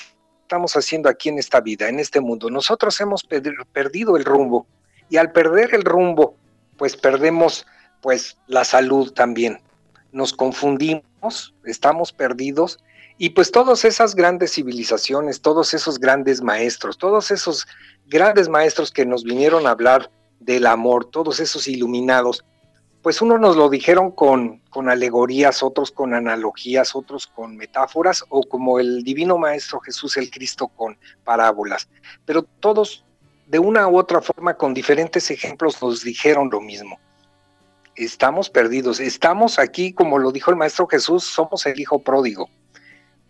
[0.43, 2.51] estamos haciendo aquí en esta vida, en este mundo?
[2.51, 3.25] Nosotros hemos
[3.73, 4.67] perdido el rumbo
[5.09, 6.37] y al perder el rumbo,
[6.77, 7.67] pues perdemos
[8.05, 9.62] pues la salud también.
[10.12, 12.79] Nos confundimos, estamos perdidos
[13.17, 17.67] y pues todas esas grandes civilizaciones, todos esos grandes maestros, todos esos
[18.07, 22.45] grandes maestros que nos vinieron a hablar del amor, todos esos iluminados,
[23.01, 28.43] pues unos nos lo dijeron con, con alegorías, otros con analogías, otros con metáforas o
[28.43, 31.88] como el divino maestro Jesús el Cristo con parábolas,
[32.27, 33.03] pero todos
[33.47, 36.99] de una u otra forma con diferentes ejemplos nos dijeron lo mismo
[37.96, 39.00] estamos perdidos.
[39.00, 42.48] Estamos aquí, como lo dijo el Maestro Jesús, somos el Hijo pródigo.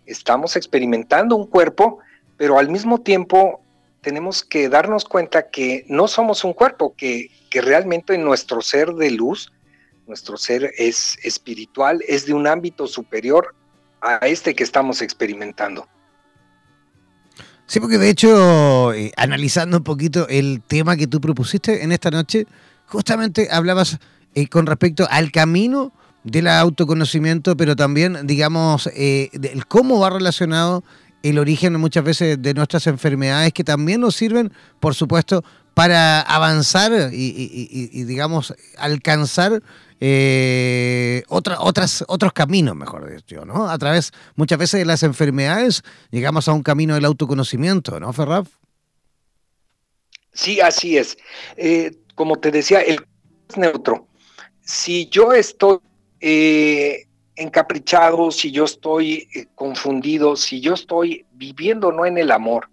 [0.07, 1.99] Estamos experimentando un cuerpo,
[2.37, 3.61] pero al mismo tiempo
[4.01, 9.11] tenemos que darnos cuenta que no somos un cuerpo, que, que realmente nuestro ser de
[9.11, 9.53] luz,
[10.07, 13.55] nuestro ser es espiritual, es de un ámbito superior
[14.03, 15.89] a este que estamos experimentando.
[17.67, 22.11] Sí, porque de hecho, eh, analizando un poquito el tema que tú propusiste en esta
[22.11, 22.47] noche,
[22.87, 23.99] justamente hablabas
[24.35, 25.93] eh, con respecto al camino
[26.25, 29.31] del autoconocimiento, pero también, digamos, eh,
[29.69, 30.83] cómo va relacionado
[31.23, 35.45] el origen muchas veces de nuestras enfermedades, que también nos sirven, por supuesto,
[35.75, 39.63] para avanzar y, digamos, alcanzar
[40.01, 43.69] eh, otras, otros caminos, mejor dicho, ¿no?
[43.69, 48.49] A través, muchas veces, de las enfermedades, llegamos a un camino del autoconocimiento, ¿no, Ferraf?
[50.33, 51.17] Sí, así es.
[51.57, 53.05] Eh, como te decía, el
[53.49, 54.09] es neutro
[54.65, 55.79] si yo estoy
[56.21, 62.71] eh, encaprichado, si yo estoy eh, confundido, si yo estoy viviendo no en el amor,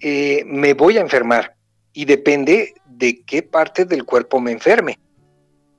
[0.00, 1.54] eh, me voy a enfermar
[1.92, 4.98] y depende de qué parte del cuerpo me enferme.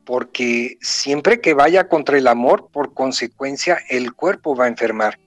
[0.06, 5.20] Porque siempre que vaya contra el amor, por consecuencia, el cuerpo va a enfermar.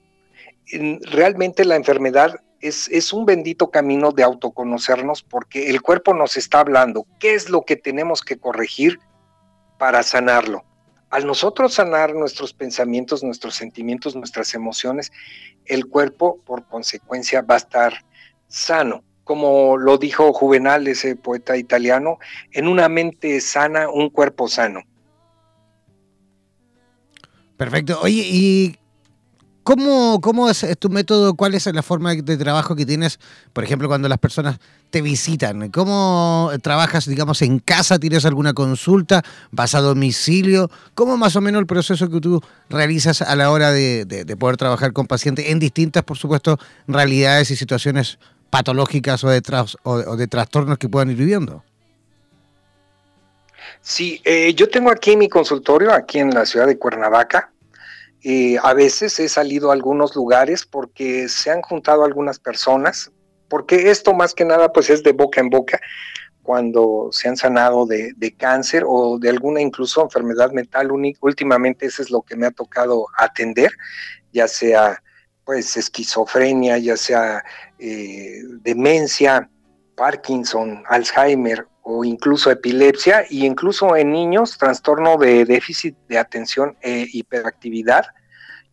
[1.11, 6.59] Realmente la enfermedad es, es, un bendito camino de autoconocernos porque el cuerpo nos está
[6.59, 8.99] hablando qué es lo que tenemos que corregir
[9.79, 10.63] para sanarlo.
[11.09, 15.11] Al nosotros sanar nuestros pensamientos, nuestros sentimientos, nuestras emociones,
[15.65, 18.05] el cuerpo por consecuencia va a estar
[18.47, 19.03] sano.
[19.23, 22.19] Como lo dijo Juvenal, ese poeta italiano,
[22.51, 24.83] en una mente sana, un cuerpo sano.
[27.57, 27.99] Perfecto.
[28.01, 28.79] Oye, ¿y
[29.69, 31.35] ¿Cómo, ¿Cómo es tu método?
[31.35, 33.19] ¿Cuál es la forma de trabajo que tienes,
[33.53, 34.57] por ejemplo, cuando las personas
[34.89, 35.69] te visitan?
[35.69, 37.99] ¿Cómo trabajas, digamos, en casa?
[37.99, 39.21] ¿Tienes alguna consulta?
[39.51, 40.71] ¿Vas a domicilio?
[40.95, 44.91] ¿Cómo más o menos el proceso que tú realizas a la hora de, poder trabajar
[44.91, 48.17] con pacientes en distintas, por supuesto, realidades y situaciones
[48.49, 49.43] patológicas o de,
[49.83, 51.63] o de trastornos que puedan ir viviendo?
[53.81, 57.51] Sí, eh, yo tengo aquí mi consultorio, aquí en la ciudad de Cuernavaca.
[58.23, 63.11] Eh, a veces he salido a algunos lugares porque se han juntado algunas personas,
[63.47, 65.79] porque esto más que nada pues es de boca en boca,
[66.43, 70.89] cuando se han sanado de, cáncer o de alguna incluso enfermedad mental,
[71.21, 73.71] últimamente eso es lo que me ha tocado atender,
[74.33, 75.01] ya sea
[75.45, 77.43] pues esquizofrenia, ya sea
[77.77, 79.49] eh, demencia,
[79.95, 87.07] Parkinson, Alzheimer o incluso epilepsia, y incluso en niños trastorno de déficit de atención e
[87.11, 88.05] hiperactividad,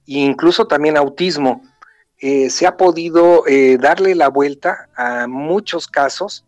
[0.06, 1.62] e incluso también autismo.
[2.18, 6.44] Eh, se ha podido eh, darle la vuelta a muchos casos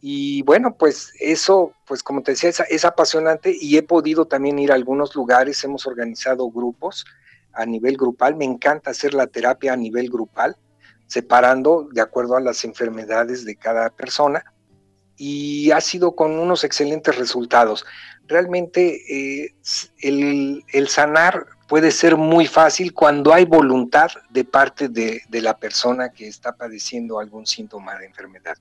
[0.00, 4.70] y bueno, pues eso, pues como te decía, es, apasionante y he podido también ir
[4.70, 7.04] a algunos lugares, hemos organizado grupos
[7.52, 10.56] a nivel grupal, me encanta hacer la terapia a nivel grupal,
[11.08, 14.44] separando de acuerdo a las enfermedades de cada persona
[15.16, 17.84] y ha sido con unos excelentes resultados.
[18.28, 19.54] Realmente eh,
[20.00, 26.26] el, sanar puede ser muy fácil cuando hay voluntad de parte de, la persona que
[26.28, 28.56] está padeciendo algún síntoma de enfermedad.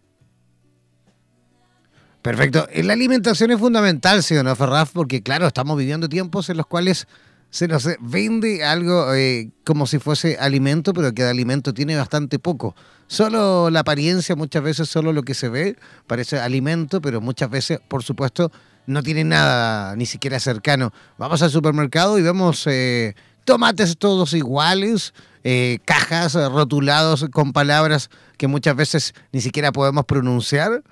[2.22, 2.68] Perfecto.
[2.74, 4.92] La alimentación es fundamental, ¿sí o no, Ferraf?
[4.94, 7.08] Porque claro, estamos viviendo tiempos en los cuales
[7.56, 12.38] se nos vende algo eh, como si fuese alimento, pero que de alimento tiene bastante
[12.38, 12.76] poco.
[13.08, 17.80] Solo la apariencia, muchas veces solo lo que se ve parece alimento, pero muchas veces,
[17.88, 18.52] por supuesto,
[18.88, 20.92] no tiene nada ni siquiera cercano.
[21.18, 25.14] Vamos al supermercado y vemos eh, tomates todos iguales,
[25.46, 30.84] eh, cajas rotulados con palabras que muchas veces ni siquiera podemos pronunciar.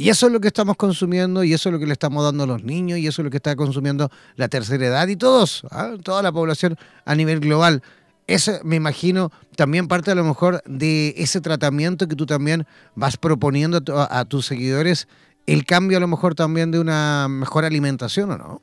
[0.00, 2.44] Y eso es lo que estamos consumiendo y eso es lo que le estamos dando
[2.44, 5.62] a los niños y eso es lo que está consumiendo la tercera edad y todos,
[5.70, 5.92] ¿ah?
[6.02, 7.82] toda la población a nivel global.
[8.26, 13.18] Eso me imagino también parte a lo mejor de ese tratamiento que tú también vas
[13.18, 15.06] proponiendo a, tus seguidores,
[15.44, 18.62] el cambio a lo mejor también de una mejor alimentación o no.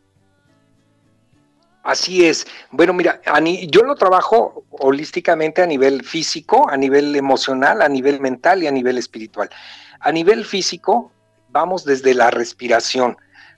[1.83, 2.47] Así es.
[2.71, 3.21] Bueno, mira,
[3.69, 8.71] yo lo trabajo holísticamente a nivel físico, a nivel emocional, a nivel mental y a
[8.71, 9.51] nivel espiritual.
[9.99, 11.11] A nivel físico,
[11.49, 13.17] vamos desde la respiración.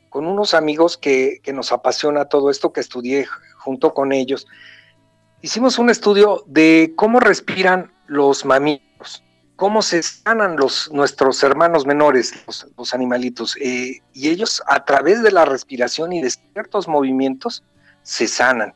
[0.10, 3.28] Con unos amigos que, nos apasiona todo esto, que estudié
[3.58, 4.48] junto con ellos,
[5.42, 9.24] hicimos un estudio de cómo respiran los mamíferos,
[9.56, 13.56] cómo se sanan los, nuestros hermanos menores, los, animalitos.
[13.58, 17.64] Eh, y ellos a través de la respiración y de ciertos movimientos
[18.02, 18.74] se sanan.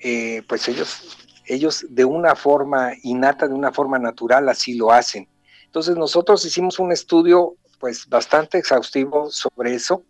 [0.00, 1.16] Eh, pues ellos,
[1.46, 5.26] ellos de una forma innata, de una forma natural, así lo hacen.
[5.64, 10.02] Entonces nosotros hicimos un estudio pues bastante exhaustivo sobre eso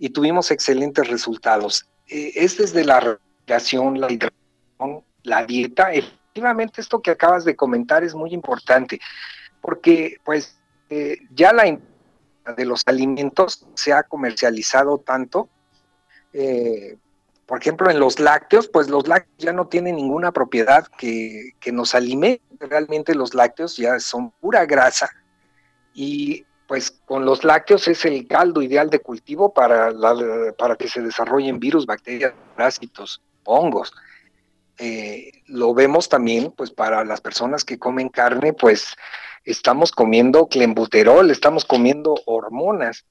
[0.00, 1.86] y tuvimos excelentes resultados.
[2.08, 5.92] Eh, es desde la respiración, la hidratación, la dieta.
[5.92, 9.00] Efectivamente, esto que acabas de comentar es muy importante,
[9.60, 10.58] porque pues
[10.90, 11.78] eh, ya la
[12.56, 15.48] de los alimentos se ha comercializado tanto.
[16.32, 16.96] Eh,
[17.46, 21.70] por ejemplo, en los lácteos, pues los lácteos ya no tienen ninguna propiedad que, que
[21.70, 22.42] nos alimente.
[22.58, 25.08] Realmente los lácteos ya son pura grasa
[25.94, 29.92] y pues con los lácteos es el caldo ideal de cultivo para,
[30.56, 33.92] para que se desarrollen virus, bacterias, parásitos, hongos.
[34.78, 38.96] Eh, lo vemos también, pues para las personas que comen carne, pues
[39.44, 43.04] estamos comiendo clenbuterol, estamos comiendo hormonas.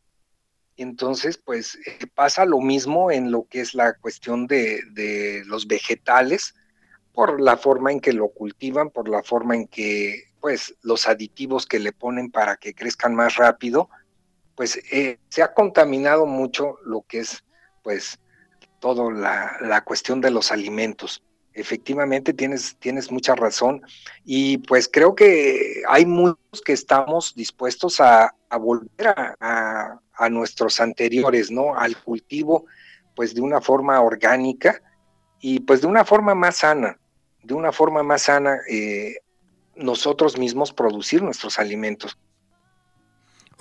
[0.75, 5.67] Entonces, pues eh, pasa lo mismo en lo que es la cuestión de, de los
[5.67, 6.55] vegetales,
[7.13, 11.67] por la forma en que lo cultivan, por la forma en que pues los aditivos
[11.67, 13.89] que le ponen para que crezcan más rápido,
[14.55, 17.43] pues eh, se ha contaminado mucho lo que es
[17.83, 18.19] pues
[18.79, 21.23] toda la, cuestión de los alimentos.
[21.53, 23.81] Efectivamente tienes, tienes mucha razón
[24.25, 31.51] y pues creo que hay muchos que estamos dispuestos a, volver a, a, nuestros anteriores,
[31.51, 31.75] ¿no?
[31.75, 32.65] Al cultivo
[33.15, 34.81] pues de una forma orgánica
[35.39, 36.97] y pues de una forma más sana,
[37.43, 38.57] de una forma más sana.
[38.69, 39.17] Eh,
[39.81, 42.17] nosotros mismos producir nuestros alimentos.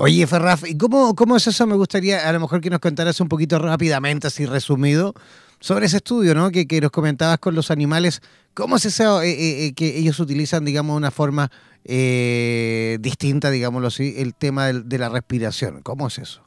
[0.02, 1.66] Oye, Ferraf, ¿y cómo, cómo es eso?
[1.66, 5.12] Me gustaría a lo mejor que nos contaras un poquito rápidamente, así resumido,
[5.60, 6.50] sobre ese estudio, ¿no?
[6.50, 8.22] Que, que nos comentabas con los animales.
[8.54, 11.50] ¿Cómo es eso eh, eh, eh, que ellos utilizan, digamos, de una forma
[11.84, 15.82] distinta, digámoslo así, el tema de, la respiración?
[15.82, 16.46] ¿Cómo es eso?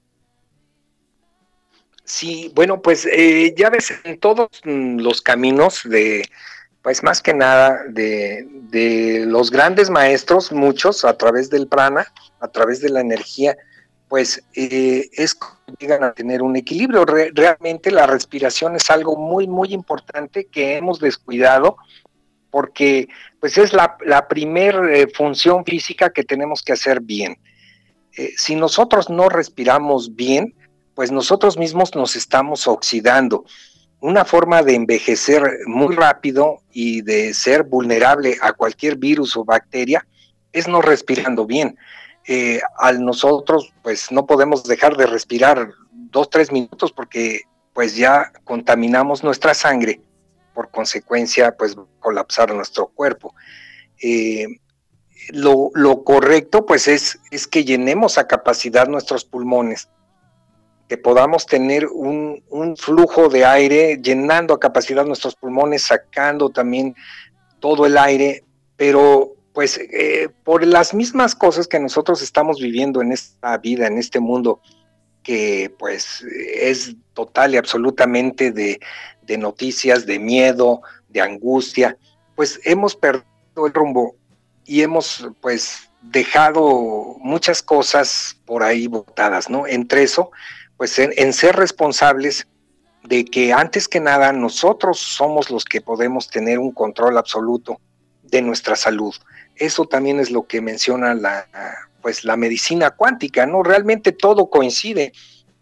[2.04, 3.08] Sí, bueno, pues
[3.56, 6.28] ya ves, en todos mm, los caminos de,
[6.84, 12.12] pues más que nada de, los grandes maestros, muchos a través del prana,
[12.42, 13.56] a través de la energía,
[14.10, 15.38] pues eh, es
[15.80, 17.06] llegan a tener un equilibrio.
[17.06, 21.78] realmente la respiración es algo muy, muy importante que hemos descuidado
[22.52, 23.08] porque
[23.40, 27.38] pues es la, la primer eh, función física que tenemos que hacer bien.
[28.18, 30.54] Eh, si nosotros no respiramos bien,
[30.94, 33.46] pues nosotros mismos nos estamos oxidando
[34.04, 40.06] una forma de envejecer muy rápido y de ser vulnerable a cualquier virus o bacteria
[40.52, 41.78] es no respirando bien.
[42.28, 48.34] Eh, al nosotros, pues no podemos dejar de respirar dos, tres minutos porque pues ya
[48.44, 50.02] contaminamos nuestra sangre,
[50.54, 53.34] por consecuencia, pues colapsar nuestro cuerpo.
[54.02, 54.48] Eh,
[55.30, 59.88] lo, lo, correcto, pues es, es que llenemos a capacidad nuestros pulmones
[60.94, 62.44] que podamos tener un,
[62.78, 66.96] flujo de aire llenando a capacidad nuestros pulmones, sacando también
[67.60, 68.44] todo el aire,
[68.78, 73.98] pero pues eh, por las mismas cosas que nosotros estamos viviendo en esta vida, en
[73.98, 74.62] este mundo,
[75.24, 76.24] que pues
[76.54, 78.80] es total y absolutamente de,
[79.24, 81.98] de noticias, de miedo, de angustia,
[82.36, 84.16] pues hemos perdido el rumbo
[84.64, 89.66] y hemos pues dejado muchas cosas por ahí botadas, ¿no?
[89.66, 90.30] Entre eso,
[90.84, 92.46] pues en, ser responsables
[93.06, 97.80] de que antes que nada nosotros somos los que podemos tener un control absoluto
[98.22, 99.16] de nuestra salud.
[99.56, 101.48] Eso también es lo que menciona la,
[102.02, 103.64] pues, la medicina cuántica, ¿no?
[103.64, 105.14] Realmente todo coincide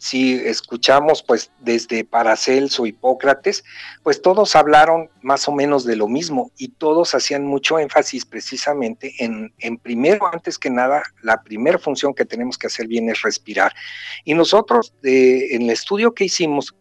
[0.02, 3.64] si escuchamos pues desde Paracelso, Hipócrates,
[4.02, 9.14] pues todos hablaron más o menos de lo mismo y todos hacían mucho énfasis precisamente
[9.20, 13.22] en, en primero, antes que nada, la primera función que tenemos que hacer bien es
[13.22, 13.76] respirar.
[14.26, 16.74] Y nosotros, en el estudio que hicimos,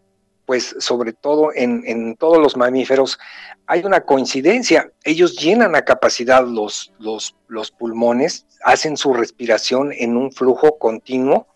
[0.47, 3.19] pues sobre todo en, en, todos los mamíferos,
[3.67, 4.91] hay una coincidencia.
[5.05, 11.50] Ellos llenan a capacidad los, los, los pulmones, hacen su respiración en un flujo continuo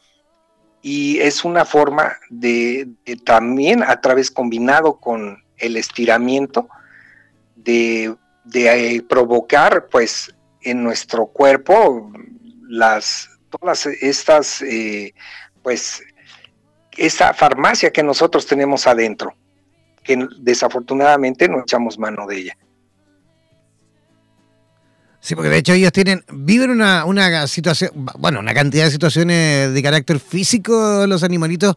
[0.86, 2.86] y es una forma de,
[3.24, 6.68] también a través combinado con el estiramiento
[7.56, 8.14] de,
[8.44, 12.12] de, provocar pues en nuestro cuerpo
[12.68, 15.14] las todas estas eh,
[15.62, 16.02] pues
[16.98, 19.34] esta farmacia que nosotros tenemos adentro
[20.02, 22.58] que desafortunadamente no echamos mano de ella
[25.24, 29.72] Sí, porque de hecho ellos tienen, viven una, una situación, bueno, una cantidad de situaciones
[29.72, 31.76] de carácter físico, los animalitos,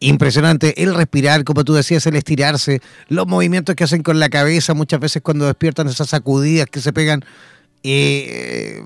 [0.00, 0.82] impresionante.
[0.82, 4.98] El respirar, como tú decías, el estirarse, los movimientos que hacen con la cabeza, muchas
[4.98, 7.24] veces cuando despiertan esas sacudidas que se pegan.
[7.84, 8.82] Eh,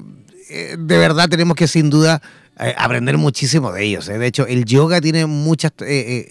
[0.51, 2.21] eh, de verdad tenemos que sin duda
[2.61, 4.09] eh, aprender muchísimo de ellos.
[4.09, 5.73] De hecho, el yoga tiene muchas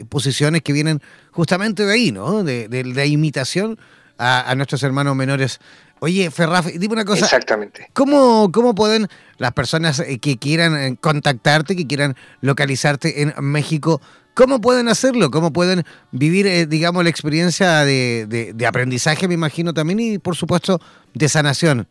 [0.07, 1.01] posiciones que vienen
[1.31, 2.43] justamente de ahí, ¿no?
[2.43, 3.79] De, de, imitación
[4.19, 5.59] a, a nuestros hermanos menores
[6.03, 7.25] Oye, Ferraf, dime una cosa.
[7.25, 7.87] Exactamente.
[7.93, 14.01] ¿Cómo, cómo pueden las personas eh, que quieran eh, contactarte, que quieran localizarte en México,
[14.33, 15.29] cómo pueden hacerlo?
[15.29, 20.81] ¿Cómo pueden vivir, eh, digamos, la experiencia de, aprendizaje, me imagino también, y por supuesto,
[21.13, 21.87] de sanación?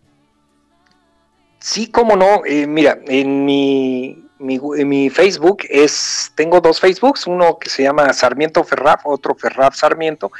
[1.60, 2.42] Sí, cómo no.
[2.66, 8.64] mira, en mi, en mi Facebook es, tengo dos Facebooks, uno que se llama Sarmiento
[8.64, 10.32] Ferraf, otro Ferraf Sarmiento,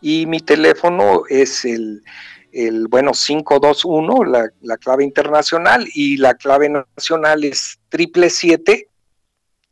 [0.00, 2.04] y mi teléfono es el
[2.52, 8.28] el bueno 521, la, la clave internacional, y la clave nacional es triple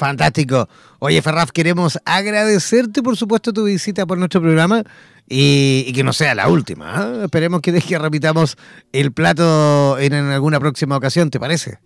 [0.01, 0.67] Fantástico.
[0.99, 4.83] Oye, Ferraf, queremos agradecerte, por supuesto, tu visita por nuestro programa
[5.29, 6.95] y, que no sea la última.
[6.95, 7.25] ¿ah?
[7.25, 8.57] Esperemos que, que repitamos
[8.93, 11.81] el plato en, alguna próxima ocasión, ¿te parece?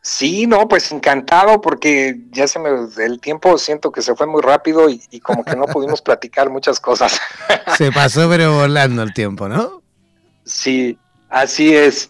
[0.00, 2.70] Sí, no, pues encantado porque ya se me
[3.04, 6.48] el tiempo siento que se fue muy rápido y, y como que no pudimos platicar
[6.48, 7.20] muchas cosas.
[7.76, 9.82] se pasó pero volando el tiempo, ¿no?
[10.46, 12.08] Sí, así es.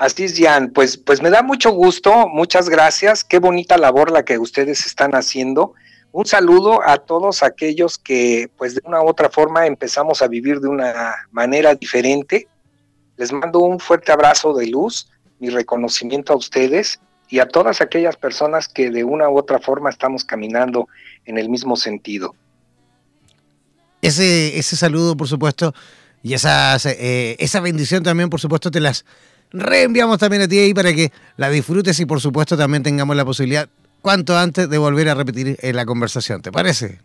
[0.00, 0.70] Así es, Jan.
[0.70, 3.22] Pues, pues me da mucho gusto, muchas gracias.
[3.22, 5.74] Qué bonita labor la que ustedes están haciendo.
[6.10, 10.60] Un saludo a todos aquellos que, pues de una u otra forma, empezamos a vivir
[10.60, 12.48] de una manera diferente.
[13.18, 16.98] Les mando un fuerte abrazo de luz, mi reconocimiento a ustedes
[17.28, 20.88] y a todas aquellas personas que de una u otra forma estamos caminando
[21.26, 22.34] en el mismo sentido.
[24.00, 25.74] Ese, ese saludo, por supuesto,
[26.22, 29.04] y esa, eh, esa bendición también, por supuesto, te las
[29.52, 33.24] reenviamos también a ti ahí para que la disfrutes y por supuesto también tengamos la
[33.24, 33.68] posibilidad
[34.00, 36.42] cuanto antes de volver a repetir en la conversación.
[36.42, 37.00] ¿Te parece?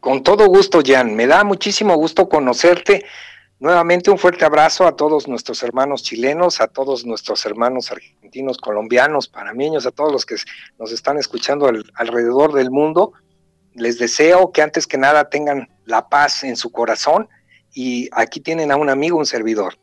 [0.00, 1.14] Con todo gusto, Jan.
[1.14, 3.04] Me da muchísimo gusto conocerte.
[3.60, 9.28] Nuevamente un fuerte abrazo a todos nuestros hermanos chilenos, a todos nuestros hermanos argentinos, colombianos,
[9.28, 10.34] panameños, a todos los que
[10.80, 13.12] nos están escuchando alrededor del mundo.
[13.74, 17.28] Les deseo que antes que nada tengan la paz en su corazón
[17.72, 19.78] y aquí tienen a un amigo, un servidor.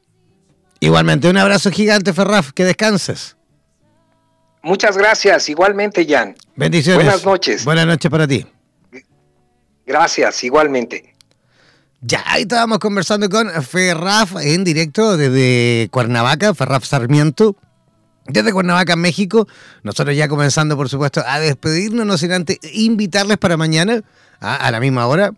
[0.80, 3.36] Igualmente, un abrazo gigante, Ferraf, que descanses.
[4.62, 6.36] Muchas gracias, igualmente, Jan.
[6.56, 7.04] Bendiciones.
[7.04, 7.66] Buenas noches.
[7.66, 8.46] Buenas noches para ti.
[9.86, 11.16] Gracias, igualmente.
[12.02, 17.58] Ya, ahí estábamos conversando con Ferraf en directo desde Cuernavaca, Ferraf Sarmiento,
[18.26, 19.48] desde Cuernavaca, México.
[19.84, 24.02] Nosotros ya comenzando, por supuesto, a despedirnos, no sin antes invitarles para mañana,
[24.40, 25.34] a la misma hora,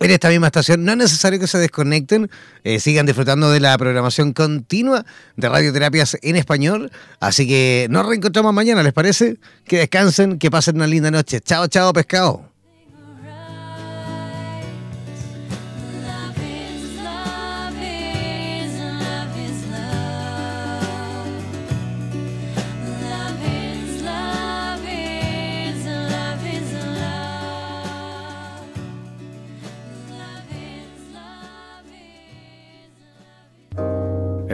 [0.00, 0.84] en esta misma estación.
[0.84, 2.30] No es necesario que se desconecten,
[2.64, 5.04] eh, sigan disfrutando de la programación continua
[5.36, 6.90] de radioterapias en español.
[7.20, 9.36] Así que nos reencontramos mañana, ¿les parece?
[9.64, 11.40] Que descansen, que pasen una linda noche.
[11.40, 12.49] Chao, chao, pescado.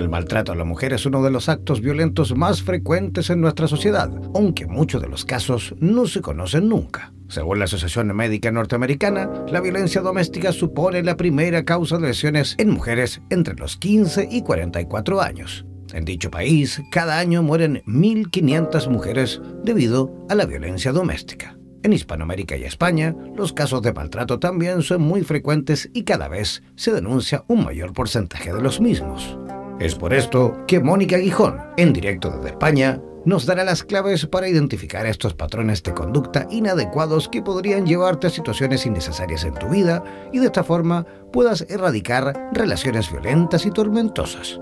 [0.07, 3.67] El maltrato a la mujer es uno de los actos violentos más frecuentes en nuestra
[3.67, 7.13] sociedad, aunque muchos de los casos no se conocen nunca.
[7.27, 12.71] Según la Asociación Médica Norteamericana, la violencia doméstica supone la primera causa de lesiones en
[12.71, 15.67] mujeres entre los 15 y 44 años.
[15.93, 21.59] En dicho país, cada año mueren 1.500 mujeres debido a la violencia doméstica.
[21.83, 26.63] En Hispanoamérica y España, los casos de maltrato también son muy frecuentes y cada vez
[26.77, 29.37] se denuncia un mayor porcentaje de los mismos.
[29.79, 34.49] Es por esto que Mónica Guijón, en directo desde España, nos dará las claves para
[34.49, 40.03] identificar estos patrones de conducta inadecuados que podrían llevarte a situaciones innecesarias en tu vida
[40.33, 44.61] y de esta forma puedas erradicar relaciones violentas y tormentosas.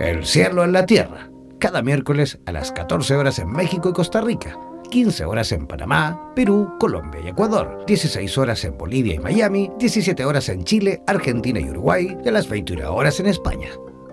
[0.00, 4.20] El cielo en la tierra, cada miércoles a las 14 horas en México y Costa
[4.22, 4.58] Rica
[4.92, 10.22] 15 horas en Panamá, Perú, Colombia y Ecuador, 16 horas en Bolivia y Miami, 17
[10.22, 13.70] horas en Chile, Argentina y Uruguay y a las 21 horas en España.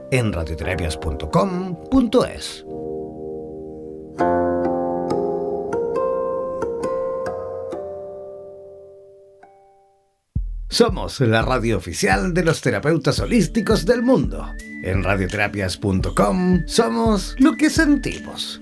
[0.09, 2.65] En radioterapias.com.es.
[10.69, 14.47] Somos la radio oficial de los terapeutas holísticos del mundo.
[14.84, 18.61] En radioterapias.com somos lo que sentimos.